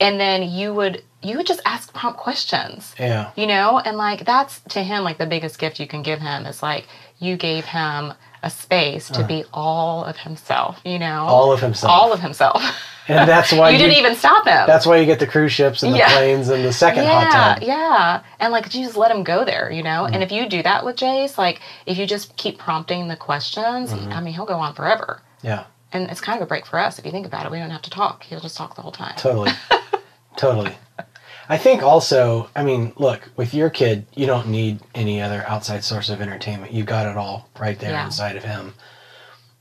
and 0.00 0.18
then 0.20 0.42
you 0.48 0.72
would 0.74 1.02
you 1.22 1.36
would 1.38 1.46
just 1.46 1.60
ask 1.64 1.92
prompt 1.94 2.18
questions 2.18 2.94
Yeah. 2.98 3.30
you 3.36 3.46
know 3.46 3.78
and 3.78 3.96
like 3.96 4.24
that's 4.24 4.60
to 4.70 4.82
him 4.82 5.02
like 5.04 5.18
the 5.18 5.26
biggest 5.26 5.58
gift 5.58 5.80
you 5.80 5.86
can 5.86 6.02
give 6.02 6.20
him 6.20 6.46
is 6.46 6.62
like 6.62 6.84
you 7.18 7.36
gave 7.36 7.64
him 7.64 8.12
a 8.42 8.50
space 8.50 9.08
to 9.10 9.24
be 9.24 9.44
all 9.52 10.04
of 10.04 10.16
himself 10.18 10.80
you 10.84 10.98
know 10.98 11.22
Uh. 11.26 11.32
All 11.32 11.52
of 11.52 11.60
himself. 11.60 11.90
all 11.92 12.12
of 12.12 12.20
himself 12.20 12.62
And 13.08 13.28
that's 13.28 13.52
why 13.52 13.70
you 13.74 13.78
didn't 13.78 13.96
even 13.98 14.16
stop 14.16 14.44
him 14.46 14.66
That's 14.66 14.84
why 14.84 14.96
you 14.98 15.06
get 15.06 15.20
the 15.20 15.26
cruise 15.28 15.52
ships 15.52 15.82
and 15.84 15.94
the 15.94 15.98
Yeah. 15.98 16.12
planes 16.12 16.48
and 16.48 16.64
the 16.64 16.72
second 16.72 17.04
hot 17.06 17.22
yeah 17.32 17.54
tub. 17.54 17.62
yeah 17.62 18.22
and 18.40 18.52
like 18.52 18.72
you 18.74 18.84
just 18.84 18.96
let 18.96 19.10
him 19.10 19.24
go 19.24 19.44
there 19.44 19.70
you 19.70 19.82
know 19.82 20.04
Mm. 20.06 20.14
and 20.14 20.22
if 20.22 20.30
you 20.30 20.48
do 20.48 20.62
that 20.62 20.84
with 20.84 20.96
jace 20.96 21.38
like 21.38 21.60
if 21.86 21.96
you 21.98 22.06
just 22.06 22.36
keep 22.36 22.58
prompting 22.58 23.08
the 23.08 23.16
questions 23.16 23.92
Mm-hmm. 23.92 24.12
i 24.12 24.20
mean 24.20 24.34
he'll 24.34 24.44
go 24.46 24.58
on 24.58 24.74
forever 24.74 25.22
Yeah. 25.42 25.64
and 25.92 26.10
it's 26.10 26.20
kind 26.20 26.36
of 26.40 26.42
a 26.46 26.48
break 26.48 26.66
for 26.66 26.78
us 26.78 26.98
if 26.98 27.04
you 27.06 27.10
think 27.12 27.26
about 27.26 27.46
it 27.46 27.50
we 27.52 27.58
don't 27.58 27.70
have 27.70 27.82
to 27.82 27.90
talk 27.90 28.22
he'll 28.24 28.40
just 28.40 28.56
talk 28.56 28.74
the 28.76 28.82
whole 28.82 28.92
time 28.92 29.14
Totally. 29.16 29.50
totally. 30.36 30.76
I 31.48 31.56
think 31.58 31.82
also, 31.82 32.50
I 32.56 32.64
mean, 32.64 32.92
look, 32.96 33.30
with 33.36 33.54
your 33.54 33.70
kid, 33.70 34.06
you 34.14 34.26
don't 34.26 34.48
need 34.48 34.80
any 34.94 35.22
other 35.22 35.44
outside 35.46 35.84
source 35.84 36.08
of 36.08 36.20
entertainment. 36.20 36.72
You 36.72 36.82
got 36.82 37.06
it 37.06 37.16
all 37.16 37.48
right 37.58 37.78
there 37.78 37.92
Yeah. 37.92 38.06
inside 38.06 38.36
of 38.36 38.42
him. 38.44 38.74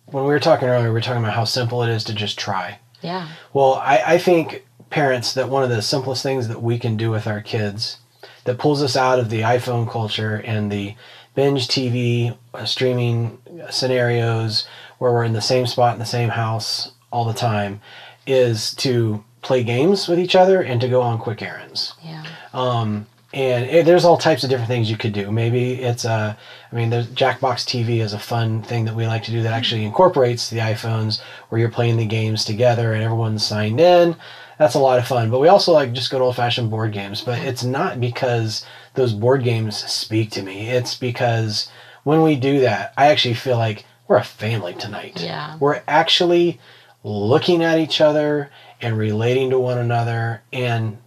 When 0.08 0.24
we 0.24 0.29
were 0.32 0.39
talking 0.39 0.67
earlier, 0.67 0.88
we 0.88 0.94
were 0.94 1.01
talking 1.01 1.22
about 1.24 1.36
how 1.36 1.44
simple 1.46 1.84
it 1.84 1.89
is 1.89 2.03
to 2.05 2.13
just 2.13 2.38
try. 2.39 2.79
yeah 3.01 3.27
Well, 3.53 3.75
I, 3.75 4.01
I 4.05 4.17
think 4.17 4.65
parents 4.89 5.34
that 5.34 5.50
one 5.50 5.63
of 5.63 5.70
the 5.70 5.82
simplest 5.82 6.24
things 6.24 6.48
that 6.48 6.62
we 6.62 6.79
can 6.79 6.98
do 6.98 7.12
with 7.12 7.27
our 7.27 7.41
kids 7.41 7.98
that 8.46 8.57
pulls 8.57 8.81
us 8.81 8.96
out 8.96 9.20
of 9.20 9.29
the 9.29 9.42
iPhone 9.42 9.90
culture 9.90 10.42
and 10.46 10.72
the 10.72 10.96
binge 11.35 11.68
TV 11.68 12.35
uh, 12.53 12.66
streaming 12.66 13.38
scenarios 13.70 14.68
where 14.98 15.11
we're 15.11 15.24
in 15.24 15.33
the 15.33 15.42
same 15.42 15.68
spot 15.68 15.94
in 15.94 16.00
the 16.00 16.05
same 16.05 16.29
house 16.29 16.94
all 17.11 17.25
the 17.25 17.33
time 17.33 17.81
is 18.25 18.74
to 18.75 19.24
play 19.46 19.64
games 19.64 20.08
with 20.08 20.20
each 20.20 20.36
other 20.36 20.62
and 20.62 20.81
to 20.81 20.90
go 20.90 21.01
on 21.01 21.18
quick 21.18 21.42
errands. 21.42 21.94
yeah 22.03 22.24
Um, 22.53 23.08
and 23.34 23.66
it, 23.70 23.86
there's 23.86 24.05
all 24.05 24.18
types 24.18 24.44
of 24.44 24.50
different 24.50 24.70
things 24.70 24.90
you 24.90 24.98
could 24.98 25.12
do. 25.12 25.29
Maybe 25.29 25.74
it's 25.74 26.05
a, 26.05 26.38
I 26.72 26.75
mean, 26.75 26.90
there's 26.90 27.08
Jackbox 27.08 27.66
TV 27.66 28.01
is 28.01 28.14
a 28.14 28.20
fun 28.20 28.64
thing 28.64 28.86
that 28.86 28.96
we 28.96 29.08
like 29.08 29.24
to 29.24 29.31
do 29.31 29.44
that 29.44 29.53
actually 29.53 29.81
mm-hmm. 29.81 29.88
incorporates 29.88 30.50
the 30.50 30.60
iPhones 30.60 31.22
where 31.50 31.60
you're 31.60 31.70
playing 31.70 31.98
the 31.98 32.05
games 32.05 32.46
together 32.46 32.94
and 32.94 33.03
everyone's 33.03 33.46
signed 33.46 33.81
in. 33.81 34.16
That's 34.58 34.75
a 34.75 34.79
lot 34.79 35.00
of 35.00 35.08
fun. 35.08 35.29
But 35.29 35.42
we 35.42 35.50
also 35.50 35.74
like 35.74 35.92
just 35.92 36.12
good 36.12 36.22
old 36.22 36.38
fashioned 36.38 36.72
board 36.72 36.94
games. 36.94 37.20
But 37.22 37.40
it's 37.40 37.64
not 37.64 38.00
because 38.00 38.66
those 38.94 39.12
board 39.12 39.44
games 39.44 39.75
speak 39.75 40.31
to 40.31 40.42
me. 40.42 40.70
It's 40.70 40.96
because 40.96 41.70
when 42.05 42.24
we 42.24 42.38
do 42.38 42.62
that, 42.62 42.94
I 42.98 43.08
actually 43.08 43.34
feel 43.34 43.58
like 43.58 43.86
we're 44.08 44.16
a 44.16 44.24
family 44.24 44.75
tonight. 44.75 45.22
Yeah. 45.22 45.58
We're 45.60 45.81
actually 45.90 46.60
looking 47.03 47.64
at 47.64 47.79
each 47.79 48.00
other 48.00 48.50
and 48.81 48.98
relating 48.98 49.50
to 49.51 49.59
one 49.59 49.77
another. 49.77 50.42
And 50.53 50.98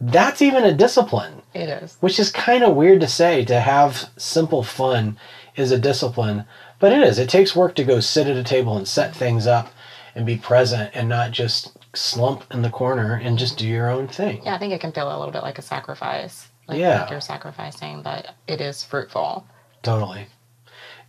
that's 0.00 0.42
even 0.42 0.64
a 0.64 0.72
discipline 0.74 1.40
it 1.54 1.68
is 1.68 1.96
which 2.00 2.18
is 2.18 2.30
kind 2.32 2.64
of 2.64 2.74
weird 2.74 3.00
to 3.00 3.06
say 3.06 3.44
to 3.44 3.60
have 3.60 4.10
simple 4.16 4.62
fun 4.62 5.16
is 5.56 5.70
a 5.70 5.78
discipline 5.78 6.44
but 6.80 6.92
it 6.92 7.00
is 7.00 7.16
it 7.18 7.28
takes 7.28 7.54
work 7.54 7.76
to 7.76 7.84
go 7.84 8.00
sit 8.00 8.26
at 8.26 8.36
a 8.36 8.42
table 8.42 8.76
and 8.76 8.88
set 8.88 9.14
things 9.14 9.46
up 9.46 9.72
and 10.16 10.26
be 10.26 10.36
present 10.36 10.90
and 10.94 11.08
not 11.08 11.30
just 11.30 11.76
slump 11.94 12.42
in 12.52 12.60
the 12.60 12.68
corner 12.68 13.14
and 13.22 13.38
just 13.38 13.56
do 13.56 13.66
your 13.66 13.88
own 13.88 14.08
thing 14.08 14.42
Yeah, 14.44 14.56
I 14.56 14.58
think 14.58 14.72
it 14.72 14.80
can 14.80 14.90
feel 14.92 15.08
a 15.08 15.16
little 15.16 15.32
bit 15.32 15.42
like 15.44 15.58
a 15.58 15.62
sacrifice. 15.62 16.48
Like, 16.66 16.80
Yeah. 16.80 17.02
like 17.02 17.10
you're 17.10 17.20
sacrificing, 17.20 18.02
but 18.02 18.34
it 18.48 18.60
is 18.60 18.82
fruitful. 18.82 19.46
totally 19.84 20.26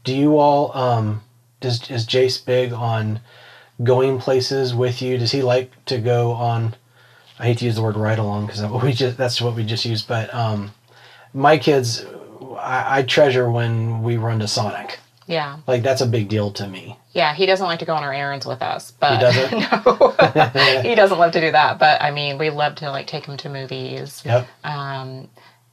do 0.04 0.16
you 0.16 0.38
all 0.38 0.78
um 0.78 1.24
does 1.60 1.90
is 1.90 2.06
jace 2.06 2.46
big 2.46 2.72
on 2.72 3.20
going 3.84 4.18
places 4.20 4.74
with 4.74 5.02
you 5.02 5.18
does 5.18 5.32
he 5.32 5.42
like 5.42 5.72
to 5.86 5.98
go 5.98 6.32
on 6.32 6.76
i 7.40 7.46
hate 7.46 7.58
to 7.58 7.66
use 7.66 7.76
the 7.76 7.82
word 7.82 7.98
ride 7.98 8.20
along 8.20 8.46
because 8.46 8.64
we 8.84 8.94
just 8.94 9.18
that's 9.18 9.42
what 9.42 9.56
we 9.56 9.64
just 9.64 9.86
used 9.86 10.08
but 10.08 10.34
um 10.34 10.72
my 11.34 11.58
kids 11.58 12.06
I, 12.58 13.00
I 13.00 13.04
treasure 13.04 13.50
when 13.52 14.02
we 14.02 14.16
run 14.18 14.40
to 14.40 14.48
sonic 14.48 15.00
Yeah. 15.28 15.58
like 15.68 15.84
that's 15.84 16.02
a 16.02 16.06
big 16.06 16.30
deal 16.30 16.52
to 16.52 16.68
me 16.68 16.98
Yeah, 17.14 17.34
he 17.34 17.46
doesn't 17.46 17.66
like 17.66 17.80
to 17.80 17.86
go 17.86 17.96
on 17.96 18.04
our 18.04 18.14
errands 18.14 18.46
with 18.46 18.62
us, 18.62 18.92
but 18.92 19.20
doesn't? 19.20 19.52
no, 19.86 20.82
he 20.82 20.96
doesn't 20.96 21.18
love 21.18 21.32
to 21.32 21.42
do 21.42 21.52
that. 21.52 21.80
But 21.80 22.02
I 22.02 22.12
mean, 22.12 22.38
we 22.38 22.50
love 22.50 22.76
to 22.76 22.90
like 22.92 23.08
take 23.08 23.26
him 23.26 23.38
to 23.38 23.50
movies. 23.50 24.22
Yep. 24.26 24.48
Um, 24.66 25.30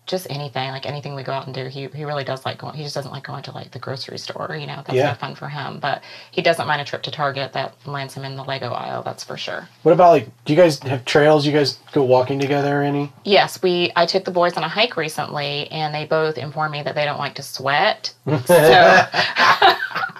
just 0.06 0.26
anything, 0.30 0.70
like 0.72 0.84
anything 0.84 1.14
we 1.14 1.22
go 1.22 1.30
out 1.32 1.46
and 1.46 1.54
do. 1.54 1.66
He 1.66 1.86
he 1.86 2.04
really 2.04 2.24
does 2.24 2.44
like 2.44 2.58
going. 2.58 2.74
He 2.74 2.82
just 2.82 2.94
doesn't 2.94 3.12
like 3.12 3.22
going 3.24 3.42
to 3.44 3.52
like 3.52 3.70
the 3.70 3.78
grocery 3.78 4.18
store. 4.18 4.56
You 4.58 4.66
know, 4.66 4.76
that's 4.84 4.94
Yeah. 4.94 5.06
not 5.06 5.18
fun 5.20 5.34
for 5.36 5.48
him. 5.48 5.78
But 5.78 6.02
he 6.32 6.42
doesn't 6.42 6.66
mind 6.66 6.80
a 6.82 6.84
trip 6.84 7.02
to 7.04 7.10
Target 7.12 7.52
that 7.52 7.74
lands 7.86 8.14
him 8.14 8.24
in 8.24 8.34
the 8.36 8.42
Lego 8.42 8.72
aisle. 8.72 9.02
That's 9.04 9.22
for 9.22 9.36
sure. 9.36 9.68
What 9.84 9.92
about 9.92 10.10
like? 10.10 10.28
Do 10.44 10.52
you 10.52 10.56
guys 10.58 10.80
have 10.80 11.04
trails? 11.04 11.46
You 11.46 11.52
guys 11.52 11.78
go 11.92 12.02
walking 12.02 12.40
together 12.40 12.80
or 12.80 12.82
any? 12.82 13.12
Yes, 13.24 13.62
we. 13.62 13.92
I 13.94 14.06
took 14.06 14.24
the 14.24 14.30
boys 14.32 14.54
on 14.54 14.64
a 14.64 14.68
hike 14.68 14.96
recently, 14.96 15.70
and 15.70 15.94
they 15.94 16.04
both 16.04 16.36
informed 16.36 16.72
me 16.72 16.82
that 16.82 16.94
they 16.96 17.04
don't 17.04 17.18
like 17.18 17.34
to 17.36 17.42
sweat. 17.42 18.12
So, 18.44 19.06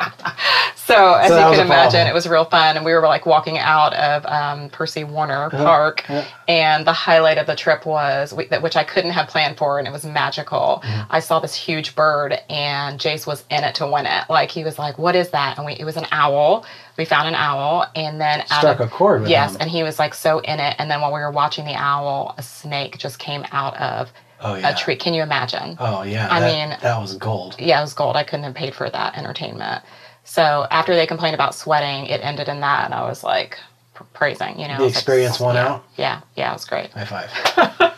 so 0.86 1.14
as 1.14 1.28
So 1.28 1.36
you 1.50 1.56
can 1.56 1.66
imagine, 1.66 2.06
it 2.06 2.14
was 2.14 2.26
real 2.28 2.44
fun, 2.44 2.76
and 2.76 2.84
we 2.84 2.92
were 2.92 3.00
like 3.00 3.24
walking 3.26 3.58
out 3.58 3.94
of 3.94 4.24
um, 4.26 4.68
Percy 4.70 5.04
Warner 5.04 5.48
Park, 5.50 6.04
yeah. 6.08 6.26
and 6.48 6.86
the 6.86 6.92
highlight 6.92 7.38
of 7.38 7.46
the 7.46 7.54
trip 7.56 7.86
was 7.86 8.32
we, 8.34 8.46
that 8.48 8.62
which 8.62 8.76
I 8.76 8.84
couldn't 8.84 9.12
have 9.12 9.28
planned 9.28 9.58
for, 9.58 9.78
and 9.78 9.86
it 9.86 9.90
was 9.92 10.04
magical. 10.04 10.82
Mm-hmm. 10.84 11.02
I 11.10 11.20
saw 11.20 11.38
this 11.40 11.54
huge 11.54 11.94
bird, 11.94 12.34
and 12.50 12.98
Jace 12.98 13.26
was 13.26 13.44
in 13.50 13.62
it 13.64 13.74
to 13.76 13.86
win 13.86 14.06
it. 14.06 14.24
Like 14.28 14.50
he 14.50 14.64
was 14.64 14.78
like, 14.78 14.98
"What 14.98 15.14
is 15.14 15.30
that?" 15.30 15.56
And 15.56 15.66
we, 15.66 15.74
it 15.74 15.84
was 15.84 15.96
an 15.96 16.06
owl. 16.10 16.64
We 16.98 17.04
found 17.04 17.28
an 17.28 17.34
owl, 17.34 17.86
and 17.94 18.20
then 18.20 18.44
Struck 18.46 18.80
of, 18.80 18.88
a 18.88 18.90
chord 18.90 19.22
with 19.22 19.30
Yes, 19.30 19.54
him. 19.54 19.62
and 19.62 19.70
he 19.70 19.82
was 19.82 19.98
like 19.98 20.14
so 20.14 20.40
in 20.40 20.60
it. 20.60 20.76
And 20.78 20.90
then 20.90 21.00
while 21.00 21.12
we 21.12 21.20
were 21.20 21.30
watching 21.30 21.64
the 21.64 21.74
owl, 21.74 22.34
a 22.38 22.42
snake 22.42 22.98
just 22.98 23.18
came 23.18 23.44
out 23.52 23.76
of 23.78 24.12
Oh 24.44 24.56
yeah. 24.56 24.70
a 24.70 24.76
tree. 24.76 24.96
Can 24.96 25.14
you 25.14 25.22
imagine? 25.22 25.76
Oh 25.78 26.02
yeah. 26.02 26.28
I 26.30 26.40
that, 26.40 26.70
mean- 26.70 26.78
that 26.82 26.98
was 27.00 27.14
gold. 27.16 27.54
Yeah, 27.58 27.78
it 27.78 27.82
was 27.82 27.94
gold. 27.94 28.16
I 28.16 28.24
couldn't 28.24 28.44
have 28.44 28.54
paid 28.54 28.74
for 28.74 28.90
that 28.90 29.16
entertainment. 29.16 29.82
So 30.24 30.66
after 30.70 30.94
they 30.94 31.06
complained 31.06 31.34
about 31.34 31.54
sweating, 31.54 32.06
it 32.06 32.20
ended 32.22 32.48
in 32.48 32.60
that, 32.60 32.84
and 32.84 32.94
I 32.94 33.02
was 33.08 33.22
like 33.24 33.58
pr- 33.94 34.04
praising. 34.14 34.58
You 34.58 34.68
know, 34.68 34.76
The 34.78 34.84
like, 34.84 34.92
experience 34.92 35.40
won 35.40 35.54
yeah, 35.56 35.68
out? 35.68 35.84
Yeah, 35.96 36.20
yeah, 36.36 36.50
it 36.50 36.54
was 36.54 36.64
great. 36.64 36.90
High 36.92 37.04
five. 37.04 37.30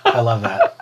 I 0.05 0.21
love 0.21 0.43
that. 0.43 0.77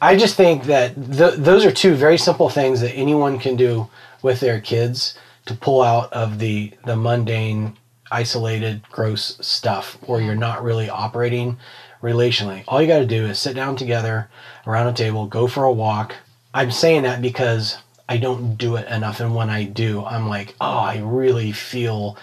I 0.00 0.16
just 0.16 0.36
think 0.36 0.64
that 0.64 0.94
th- 0.94 1.34
those 1.34 1.64
are 1.64 1.72
two 1.72 1.94
very 1.94 2.18
simple 2.18 2.48
things 2.48 2.80
that 2.80 2.92
anyone 2.92 3.38
can 3.38 3.56
do 3.56 3.88
with 4.22 4.40
their 4.40 4.60
kids 4.60 5.18
to 5.46 5.54
pull 5.54 5.82
out 5.82 6.12
of 6.12 6.38
the 6.38 6.72
the 6.84 6.96
mundane, 6.96 7.76
isolated, 8.10 8.82
gross 8.90 9.38
stuff 9.40 9.98
where 10.06 10.20
you're 10.20 10.34
not 10.34 10.62
really 10.62 10.88
operating 10.88 11.56
relationally. 12.02 12.62
All 12.68 12.80
you 12.80 12.86
got 12.88 13.00
to 13.00 13.06
do 13.06 13.26
is 13.26 13.38
sit 13.38 13.56
down 13.56 13.76
together 13.76 14.28
around 14.66 14.86
a 14.88 14.92
table, 14.92 15.26
go 15.26 15.46
for 15.48 15.64
a 15.64 15.72
walk. 15.72 16.14
I'm 16.54 16.70
saying 16.70 17.02
that 17.02 17.20
because 17.20 17.78
I 18.08 18.16
don't 18.16 18.56
do 18.56 18.76
it 18.76 18.88
enough, 18.88 19.20
and 19.20 19.34
when 19.34 19.50
I 19.50 19.64
do, 19.64 20.04
I'm 20.04 20.28
like, 20.28 20.54
oh, 20.60 20.78
I 20.78 20.98
really 20.98 21.52
feel 21.52 22.16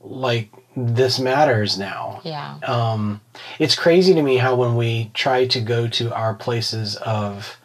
like 0.00 0.50
this 0.76 1.18
matters 1.18 1.78
now. 1.78 2.20
Yeah. 2.24 2.58
Um, 2.66 3.20
it's 3.58 3.74
crazy 3.74 4.14
to 4.14 4.22
me 4.22 4.36
how 4.36 4.54
when 4.54 4.76
we 4.76 5.10
try 5.14 5.46
to 5.46 5.60
go 5.60 5.88
to 5.88 6.14
our 6.14 6.34
places 6.34 6.96
of 6.96 7.56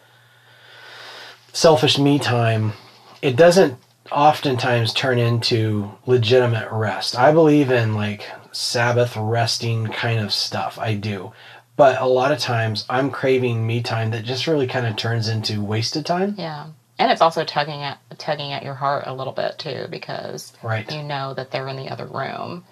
selfish 1.51 1.97
me 1.97 2.19
time, 2.19 2.73
it 3.21 3.35
doesn't 3.35 3.77
oftentimes 4.11 4.93
turn 4.93 5.19
into 5.19 5.91
legitimate 6.05 6.71
rest. 6.71 7.17
I 7.17 7.31
believe 7.31 7.71
in 7.71 7.93
like 7.93 8.29
Sabbath 8.51 9.15
resting 9.17 9.87
kind 9.87 10.19
of 10.19 10.33
stuff. 10.33 10.77
I 10.79 10.95
do. 10.95 11.33
But 11.75 12.01
a 12.01 12.07
lot 12.07 12.31
of 12.31 12.39
times 12.39 12.85
I'm 12.89 13.09
craving 13.09 13.65
me 13.65 13.81
time 13.81 14.11
that 14.11 14.25
just 14.25 14.47
really 14.47 14.67
kind 14.67 14.85
of 14.85 14.95
turns 14.95 15.27
into 15.27 15.63
wasted 15.63 16.05
time. 16.05 16.35
Yeah. 16.37 16.67
And 16.99 17.11
it's 17.11 17.21
also 17.21 17.45
tugging 17.45 17.81
at 17.81 17.97
tugging 18.19 18.51
at 18.51 18.63
your 18.63 18.75
heart 18.75 19.05
a 19.07 19.13
little 19.13 19.33
bit 19.33 19.57
too 19.57 19.87
because 19.89 20.53
Right. 20.61 20.89
you 20.91 21.01
know 21.01 21.33
that 21.33 21.49
they're 21.51 21.67
in 21.69 21.77
the 21.77 21.89
other 21.89 22.05
room. 22.05 22.65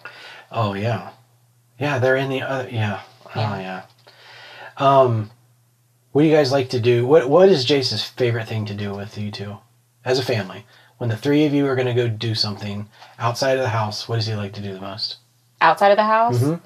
Oh 0.52 0.74
yeah, 0.74 1.12
yeah. 1.80 2.00
They're 2.00 2.18
in 2.18 2.30
the 2.30 2.42
other. 2.44 2.70
Yeah. 2.70 3.02
Oh 3.36 3.40
Yeah. 3.40 3.60
yeah. 3.60 3.82
Um, 4.78 5.32
what 6.12 6.22
do 6.24 6.28
you 6.28 6.36
guys 6.36 6.52
like 6.52 6.70
to 6.72 6.80
do? 6.80 7.08
What 7.08 7.30
What 7.30 7.50
is 7.50 7.66
Jace's 7.66 8.04
favorite 8.04 8.48
thing 8.48 8.66
to 8.66 8.74
do 8.74 8.94
with 8.94 9.18
you 9.18 9.32
two, 9.32 9.58
as 10.06 10.20
a 10.20 10.24
family? 10.24 10.66
When 10.98 11.10
the 11.10 11.18
three 11.18 11.46
of 11.46 11.54
you 11.54 11.68
are 11.68 11.76
going 11.76 11.88
to 11.88 11.94
go 11.94 12.08
do 12.10 12.36
something 12.36 12.90
outside 13.20 13.58
of 13.58 13.62
the 13.64 13.70
house, 13.70 14.10
what 14.10 14.16
does 14.16 14.26
he 14.28 14.34
like 14.36 14.54
to 14.54 14.62
do 14.62 14.74
the 14.74 14.82
most? 14.82 15.18
Outside 15.62 15.92
of 15.92 15.98
the 15.98 16.04
house, 16.04 16.40
Mhm. 16.40 16.60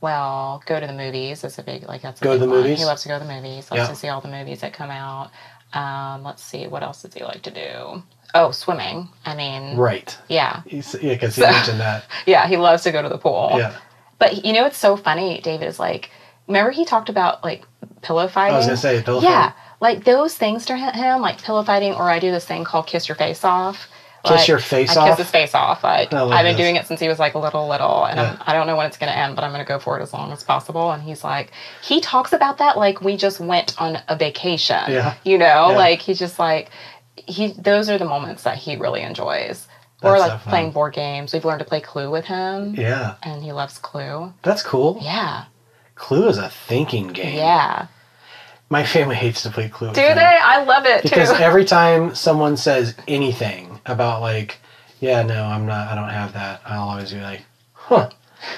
well, 0.00 0.62
go 0.66 0.78
to 0.78 0.86
the 0.86 0.92
movies. 0.92 1.42
It's 1.44 1.58
a 1.58 1.62
big 1.62 1.86
like 1.88 2.02
that's 2.02 2.20
a 2.20 2.24
Go 2.24 2.34
to 2.34 2.38
the 2.38 2.46
one. 2.48 2.58
movies? 2.58 2.78
He 2.78 2.84
loves 2.84 3.02
to 3.02 3.08
go 3.08 3.18
to 3.18 3.24
the 3.24 3.32
movies. 3.32 3.70
Loves 3.70 3.82
Yeah. 3.82 3.88
to 3.88 3.94
see 3.96 4.08
all 4.08 4.20
the 4.20 4.28
movies 4.28 4.60
that 4.60 4.72
come 4.72 4.90
out. 4.90 5.30
Um, 5.72 6.22
let's 6.24 6.42
see, 6.42 6.66
what 6.66 6.82
else 6.82 7.02
does 7.02 7.14
he 7.14 7.22
like 7.22 7.42
to 7.42 7.50
do? 7.50 8.02
Oh, 8.34 8.50
swimming. 8.50 9.08
I 9.24 9.34
mean, 9.34 9.76
Right. 9.76 10.16
yeah, 10.28 10.62
He's, 10.66 10.94
yeah, 11.02 11.14
because 11.14 11.36
he 11.36 11.42
mentioned 11.42 11.80
that. 11.80 12.04
yeah. 12.26 12.46
He 12.46 12.56
loves 12.56 12.82
to 12.82 12.92
go 12.92 13.00
to 13.02 13.08
the 13.08 13.18
pool. 13.18 13.52
Yeah. 13.56 13.74
But 14.18 14.44
you 14.44 14.52
know, 14.52 14.66
it's 14.66 14.76
so 14.78 14.96
funny. 14.96 15.40
David 15.40 15.66
is 15.66 15.78
like, 15.78 16.10
remember 16.46 16.70
he 16.70 16.84
talked 16.84 17.08
about 17.08 17.42
like 17.42 17.64
pillow 18.02 18.28
fighting. 18.28 18.54
I 18.54 18.58
was 18.58 18.66
gonna 18.66 18.76
say 18.76 19.02
pillow 19.02 19.20
Yeah, 19.22 19.28
fighting. 19.28 19.54
Yeah. 19.56 19.64
Like 19.80 20.04
those 20.04 20.34
things 20.36 20.66
to 20.66 20.76
him, 20.76 21.20
like 21.22 21.40
pillow 21.42 21.62
fighting, 21.62 21.94
or 21.94 22.10
I 22.10 22.18
do 22.18 22.30
this 22.30 22.44
thing 22.44 22.64
called 22.64 22.86
kiss 22.86 23.08
your 23.08 23.16
face 23.16 23.44
off. 23.44 23.88
Kiss 24.24 24.32
Like, 24.40 24.48
your 24.48 24.58
face 24.58 24.96
I 24.96 25.00
off? 25.02 25.08
kiss 25.16 25.18
his 25.26 25.30
face 25.30 25.54
off. 25.54 25.84
Like 25.84 26.12
I've 26.12 26.28
been 26.44 26.44
this. 26.44 26.56
doing 26.56 26.76
it 26.76 26.86
since 26.86 26.98
he 27.00 27.06
was 27.08 27.18
like 27.20 27.34
little, 27.36 27.68
little, 27.68 28.04
and 28.04 28.18
Yeah. 28.18 28.32
I'm, 28.32 28.42
I 28.48 28.52
don't 28.52 28.66
know 28.66 28.76
when 28.76 28.86
it's 28.86 28.96
going 28.98 29.12
to 29.12 29.16
end, 29.16 29.36
but 29.36 29.44
I'm 29.44 29.52
going 29.52 29.64
to 29.64 29.68
go 29.68 29.78
for 29.78 29.98
it 29.98 30.02
as 30.02 30.12
long 30.12 30.32
as 30.32 30.42
possible. 30.42 30.90
And 30.90 31.02
he's 31.02 31.22
like, 31.22 31.52
he 31.82 32.00
talks 32.00 32.32
about 32.32 32.58
that 32.58 32.76
like 32.76 33.00
we 33.00 33.16
just 33.16 33.38
went 33.38 33.80
on 33.80 33.98
a 34.08 34.16
vacation. 34.16 34.82
Yeah. 34.88 35.14
you 35.24 35.38
know, 35.38 35.70
Yeah. 35.70 35.76
like 35.76 36.00
he's 36.02 36.18
just 36.18 36.38
like 36.38 36.70
he. 37.14 37.52
Those 37.52 37.88
are 37.88 37.96
the 37.98 38.04
moments 38.06 38.42
that 38.42 38.56
he 38.58 38.76
really 38.76 39.02
enjoys. 39.02 39.68
or 40.02 40.18
That's 40.18 40.30
like 40.32 40.42
so 40.42 40.48
playing 40.50 40.70
board 40.72 40.94
games. 40.94 41.32
We've 41.32 41.44
learned 41.44 41.60
to 41.60 41.64
play 41.64 41.80
Clue 41.80 42.10
with 42.10 42.24
him, 42.24 42.74
Yeah. 42.76 43.14
and 43.22 43.42
he 43.42 43.52
loves 43.52 43.78
Clue. 43.78 44.32
That's 44.42 44.62
cool. 44.62 44.98
Yeah, 45.00 45.44
Clue 45.94 46.28
is 46.28 46.38
a 46.38 46.48
thinking 46.48 47.08
game. 47.08 47.36
yeah. 47.36 47.86
My 48.70 48.84
family 48.84 49.16
hates 49.16 49.42
to 49.44 49.50
play 49.50 49.68
Clue. 49.70 49.88
Do 49.88 49.94
they? 49.94 50.04
I 50.42 50.62
love 50.64 50.84
it 50.84 51.02
because 51.02 51.30
too. 51.30 51.36
every 51.36 51.64
time 51.78 52.14
someone 52.14 52.56
says 52.56 52.94
anything 53.08 53.67
about 53.88 54.20
like 54.20 54.58
yeah 55.00 55.22
no 55.22 55.44
i'm 55.44 55.66
not 55.66 55.88
i 55.88 55.94
don't 55.94 56.08
have 56.08 56.32
that 56.32 56.60
i'll 56.66 56.88
always 56.88 57.12
be 57.12 57.20
like 57.20 57.42
huh 57.72 58.08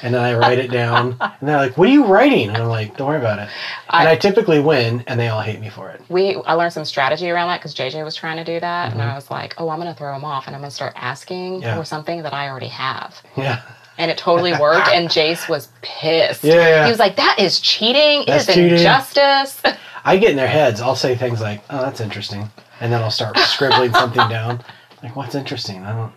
and 0.03 0.13
then 0.15 0.23
i 0.23 0.35
write 0.35 0.59
it 0.59 0.71
down 0.71 1.17
and 1.21 1.49
they're 1.49 1.57
like 1.57 1.77
what 1.79 1.89
are 1.89 1.93
you 1.93 2.05
writing 2.05 2.49
and 2.49 2.59
i'm 2.59 2.69
like 2.69 2.97
don't 2.97 3.09
worry 3.09 3.19
about 3.19 3.39
it 3.39 3.49
and 3.91 4.09
i, 4.09 4.13
I- 4.13 4.17
typically 4.17 4.61
win 4.61 5.03
and 5.07 5.19
they 5.19 5.29
all 5.29 5.41
hate 5.43 5.61
me 5.61 5.69
for 5.71 5.91
it 5.91 6.01
we 6.09 6.35
I 6.37 6.55
learned 6.55 6.73
some 6.73 6.85
strategy 6.85 7.31
around 7.31 7.49
that 7.49 7.61
because 7.61 7.75
JJ 7.75 8.05
was 8.05 8.17
trying 8.17 8.37
to 8.39 8.45
do 8.45 8.59
that, 8.61 8.91
and 8.93 9.01
Mm-hmm. 9.01 9.11
I 9.11 9.15
was 9.15 9.31
like, 9.31 9.55
oh, 9.59 9.69
I'm 9.69 9.79
gonna 9.79 9.95
throw 9.95 10.13
him 10.17 10.25
off, 10.25 10.47
and 10.49 10.57
I'm 10.57 10.61
gonna 10.63 10.71
start 10.73 10.93
asking 10.97 11.63
Yeah. 11.63 11.77
for 11.77 11.85
something 11.85 12.23
that 12.25 12.35
I 12.35 12.49
already 12.49 12.67
have, 12.69 13.15
yeah 13.37 13.63
and 13.99 14.11
it 14.11 14.19
totally 14.19 14.53
worked. 14.55 14.89
and 14.89 15.09
Jace 15.17 15.49
was 15.49 15.69
pissed. 15.83 16.43
Yeah, 16.43 16.55
yeah. 16.55 16.85
He 16.87 16.91
was 16.91 16.99
like, 16.99 17.15
that 17.17 17.37
is 17.39 17.61
cheating. 17.61 18.25
That's 18.27 18.49
it 18.49 18.51
is 18.51 18.55
cheating." 18.57 18.73
injustice. 18.79 19.63
i 20.05 20.17
get 20.17 20.31
in 20.31 20.37
their 20.37 20.49
heads 20.49 20.81
i'll 20.81 20.97
say 20.97 21.15
things 21.15 21.41
like 21.41 21.63
oh 21.71 21.81
that's 21.83 22.01
interesting 22.01 22.49
and 22.81 22.93
then 22.93 23.01
i'll 23.03 23.11
start 23.11 23.37
scribbling 23.39 23.93
something 23.93 24.27
down 24.39 24.61
like 25.03 25.17
what's 25.17 25.35
interesting? 25.35 25.83
I 25.85 25.93
don't 25.93 26.13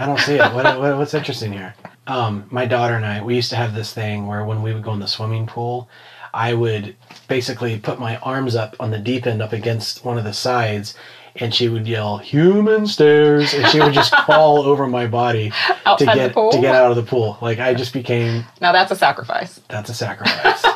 i 0.00 0.06
don't 0.06 0.18
see 0.18 0.34
it. 0.34 0.52
What, 0.54 0.64
what, 0.80 0.96
what's 0.98 1.14
interesting 1.14 1.52
here? 1.52 1.74
Um, 2.06 2.46
my 2.50 2.64
daughter 2.66 2.94
and 2.94 3.04
i 3.06 3.22
we 3.22 3.34
used 3.36 3.50
to 3.50 3.56
have 3.56 3.74
this 3.74 3.92
thing 3.92 4.26
where 4.26 4.44
when 4.44 4.62
we 4.62 4.72
would 4.74 4.82
go 4.82 4.92
in 4.92 4.98
the 5.00 5.06
swimming 5.06 5.46
pool 5.46 5.88
i 6.34 6.52
would 6.54 6.96
basically 7.28 7.78
put 7.78 7.98
my 8.00 8.16
arms 8.18 8.56
up 8.56 8.74
on 8.80 8.90
the 8.90 8.98
deep 8.98 9.26
end 9.26 9.42
up 9.42 9.52
against 9.52 10.04
one 10.04 10.16
of 10.18 10.24
the 10.24 10.32
sides 10.32 10.94
and 11.36 11.54
she 11.54 11.68
would 11.68 11.86
yell 11.86 12.16
human 12.18 12.86
stairs 12.86 13.52
and 13.54 13.66
she 13.68 13.78
would 13.80 13.92
just 13.92 14.12
crawl 14.24 14.58
over 14.62 14.86
my 14.86 15.06
body 15.06 15.50
to 15.50 15.76
Outside 15.86 16.08
the 16.08 16.14
get 16.14 16.32
pool? 16.34 16.50
to 16.50 16.60
get 16.60 16.74
out 16.74 16.90
of 16.90 16.96
the 16.96 17.02
pool. 17.02 17.36
Like 17.42 17.58
i 17.58 17.74
just 17.74 17.92
became 17.92 18.44
now 18.60 18.72
that's 18.72 18.90
a 18.90 18.96
sacrifice. 18.96 19.60
that's 19.68 19.90
a 19.90 19.94
sacrifice. 19.94 20.64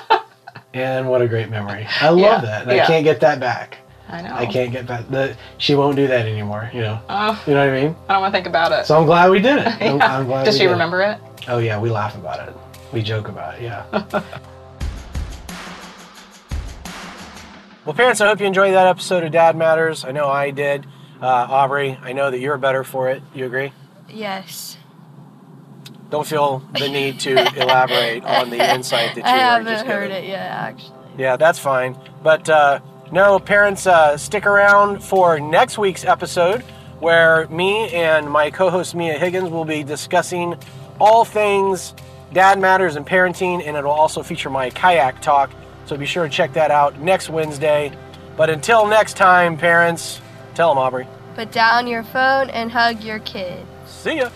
And 0.74 1.10
what 1.10 1.20
a 1.20 1.28
great 1.28 1.50
memory. 1.50 1.86
I 2.00 2.08
love 2.08 2.18
Yeah, 2.18 2.40
that. 2.40 2.62
And 2.62 2.70
i 2.80 2.86
can't 2.86 3.04
get 3.04 3.20
that 3.20 3.38
back 3.40 3.76
I 4.12 4.20
know. 4.22 4.34
I 4.34 4.46
can't 4.46 4.70
get 4.70 4.86
back. 4.86 5.08
The 5.08 5.36
she 5.58 5.74
won't 5.74 5.96
do 5.96 6.06
that 6.06 6.26
anymore. 6.26 6.70
You 6.74 6.82
know. 6.82 7.00
Oh, 7.08 7.42
You 7.46 7.54
know 7.54 7.66
what 7.66 7.74
I 7.74 7.80
mean? 7.82 7.96
I 8.08 8.12
don't 8.12 8.22
want 8.22 8.32
to 8.32 8.36
think 8.36 8.46
about 8.46 8.70
it. 8.72 8.86
So 8.86 8.98
I'm 8.98 9.06
glad 9.06 9.30
we 9.30 9.40
did 9.40 9.58
it. 9.58 9.66
I'm, 9.82 10.00
I'm 10.02 10.26
glad. 10.26 10.44
Does 10.44 10.54
we 10.54 10.58
she 10.58 10.64
did 10.64 10.68
it. 10.70 10.72
remember 10.72 11.00
it? 11.02 11.18
Oh 11.48 11.58
yeah, 11.58 11.80
we 11.80 11.90
laugh 11.90 12.14
about 12.14 12.46
it. 12.48 12.54
We 12.92 13.02
joke 13.02 13.28
about 13.28 13.54
it. 13.56 13.62
Yeah. 13.62 14.22
Well, 17.84 17.94
parents, 17.94 18.20
I 18.20 18.28
hope 18.28 18.38
you 18.40 18.46
enjoyed 18.46 18.74
that 18.74 18.86
episode 18.86 19.24
of 19.24 19.32
Dad 19.32 19.56
Matters. 19.56 20.04
I 20.04 20.12
know 20.12 20.28
I 20.28 20.50
did. 20.52 20.86
Uh, 21.20 21.26
Aubrey, 21.26 21.98
I 22.00 22.12
know 22.12 22.30
that 22.30 22.38
you're 22.38 22.56
better 22.56 22.84
for 22.84 23.08
it. 23.10 23.22
You 23.34 23.44
agree? 23.46 23.72
Yes. 24.08 24.76
Don't 26.08 26.24
feel 26.26 26.58
the 26.78 26.88
need 26.88 27.18
to 27.20 27.32
elaborate 27.60 28.22
on 28.24 28.50
the 28.50 28.72
insight 28.74 29.16
that 29.16 29.16
you 29.16 29.22
I 29.24 29.32
were 29.32 29.38
haven't 29.40 29.66
just 29.66 29.84
heard 29.86 30.10
given. 30.10 30.24
it 30.24 30.28
yet, 30.28 30.48
actually. 30.48 30.94
Yeah, 31.18 31.36
that's 31.36 31.58
fine. 31.58 31.98
But 32.22 32.48
uh, 32.48 32.80
no, 33.12 33.38
parents, 33.38 33.86
uh, 33.86 34.16
stick 34.16 34.46
around 34.46 35.04
for 35.04 35.38
next 35.38 35.78
week's 35.78 36.04
episode 36.04 36.62
where 36.98 37.46
me 37.48 37.92
and 37.92 38.28
my 38.28 38.50
co 38.50 38.70
host 38.70 38.94
Mia 38.94 39.18
Higgins 39.18 39.50
will 39.50 39.64
be 39.64 39.84
discussing 39.84 40.56
all 40.98 41.24
things 41.24 41.94
dad 42.32 42.58
matters 42.58 42.96
and 42.96 43.06
parenting, 43.06 43.66
and 43.66 43.76
it'll 43.76 43.90
also 43.90 44.22
feature 44.22 44.50
my 44.50 44.70
kayak 44.70 45.20
talk. 45.20 45.50
So 45.84 45.96
be 45.96 46.06
sure 46.06 46.24
to 46.24 46.30
check 46.30 46.52
that 46.54 46.70
out 46.70 46.98
next 47.00 47.28
Wednesday. 47.28 47.92
But 48.36 48.50
until 48.50 48.86
next 48.86 49.16
time, 49.16 49.56
parents, 49.56 50.20
tell 50.54 50.70
them, 50.70 50.78
Aubrey. 50.78 51.06
Put 51.34 51.52
down 51.52 51.86
your 51.86 52.02
phone 52.02 52.50
and 52.50 52.70
hug 52.70 53.02
your 53.02 53.18
kid. 53.20 53.66
See 53.86 54.18
ya. 54.18 54.30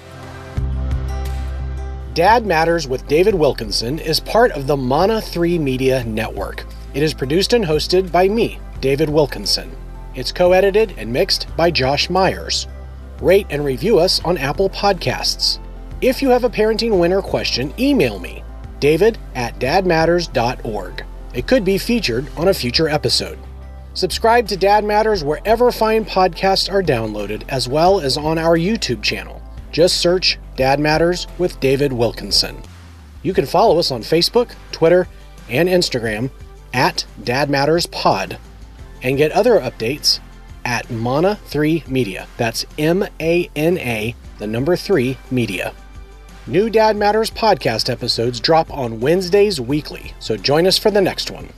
Dad 2.14 2.46
Matters 2.46 2.88
with 2.88 3.06
David 3.08 3.34
Wilkinson 3.34 3.98
is 3.98 4.20
part 4.20 4.50
of 4.52 4.66
the 4.66 4.76
Mana 4.76 5.20
3 5.20 5.58
Media 5.58 6.02
Network. 6.04 6.64
It 6.94 7.02
is 7.02 7.12
produced 7.12 7.52
and 7.52 7.64
hosted 7.64 8.10
by 8.10 8.28
me, 8.28 8.58
David 8.80 9.08
Wilkinson. 9.08 9.70
It's 10.14 10.32
co 10.32 10.52
edited 10.52 10.94
and 10.96 11.12
mixed 11.12 11.46
by 11.56 11.70
Josh 11.70 12.08
Myers. 12.08 12.66
Rate 13.20 13.46
and 13.50 13.64
review 13.64 13.98
us 13.98 14.22
on 14.24 14.38
Apple 14.38 14.70
Podcasts. 14.70 15.58
If 16.00 16.20
you 16.20 16.30
have 16.30 16.44
a 16.44 16.50
parenting 16.50 16.98
winner 16.98 17.22
question, 17.22 17.72
email 17.78 18.18
me, 18.18 18.42
david 18.80 19.18
at 19.34 19.58
dadmatters.org. 19.58 21.04
It 21.34 21.46
could 21.46 21.64
be 21.64 21.78
featured 21.78 22.28
on 22.36 22.48
a 22.48 22.54
future 22.54 22.88
episode. 22.88 23.38
Subscribe 23.94 24.46
to 24.48 24.58
Dad 24.58 24.84
Matters 24.84 25.24
wherever 25.24 25.72
fine 25.72 26.04
podcasts 26.04 26.70
are 26.70 26.82
downloaded, 26.82 27.44
as 27.48 27.66
well 27.66 28.00
as 28.00 28.18
on 28.18 28.36
our 28.36 28.56
YouTube 28.56 29.02
channel. 29.02 29.42
Just 29.72 29.98
search 29.98 30.38
Dad 30.56 30.80
Matters 30.80 31.26
with 31.38 31.58
David 31.60 31.92
Wilkinson. 31.92 32.62
You 33.22 33.32
can 33.32 33.46
follow 33.46 33.78
us 33.78 33.90
on 33.90 34.02
Facebook, 34.02 34.54
Twitter, 34.70 35.08
and 35.48 35.68
Instagram 35.68 36.30
at 36.74 37.06
Dad 37.24 37.48
Matters 37.48 37.86
Pod, 37.86 38.38
and 39.02 39.16
get 39.16 39.32
other 39.32 39.60
updates 39.60 40.20
at 40.64 40.90
Mana 40.90 41.36
3 41.46 41.84
Media. 41.86 42.26
That's 42.36 42.64
M 42.78 43.06
A 43.20 43.48
N 43.54 43.78
A, 43.78 44.14
the 44.38 44.46
number 44.46 44.76
3 44.76 45.16
Media. 45.30 45.72
New 46.46 46.70
Dad 46.70 46.96
Matters 46.96 47.30
podcast 47.30 47.90
episodes 47.90 48.38
drop 48.38 48.70
on 48.70 49.00
Wednesdays 49.00 49.60
weekly, 49.60 50.12
so 50.20 50.36
join 50.36 50.66
us 50.66 50.78
for 50.78 50.90
the 50.90 51.00
next 51.00 51.30
one. 51.30 51.48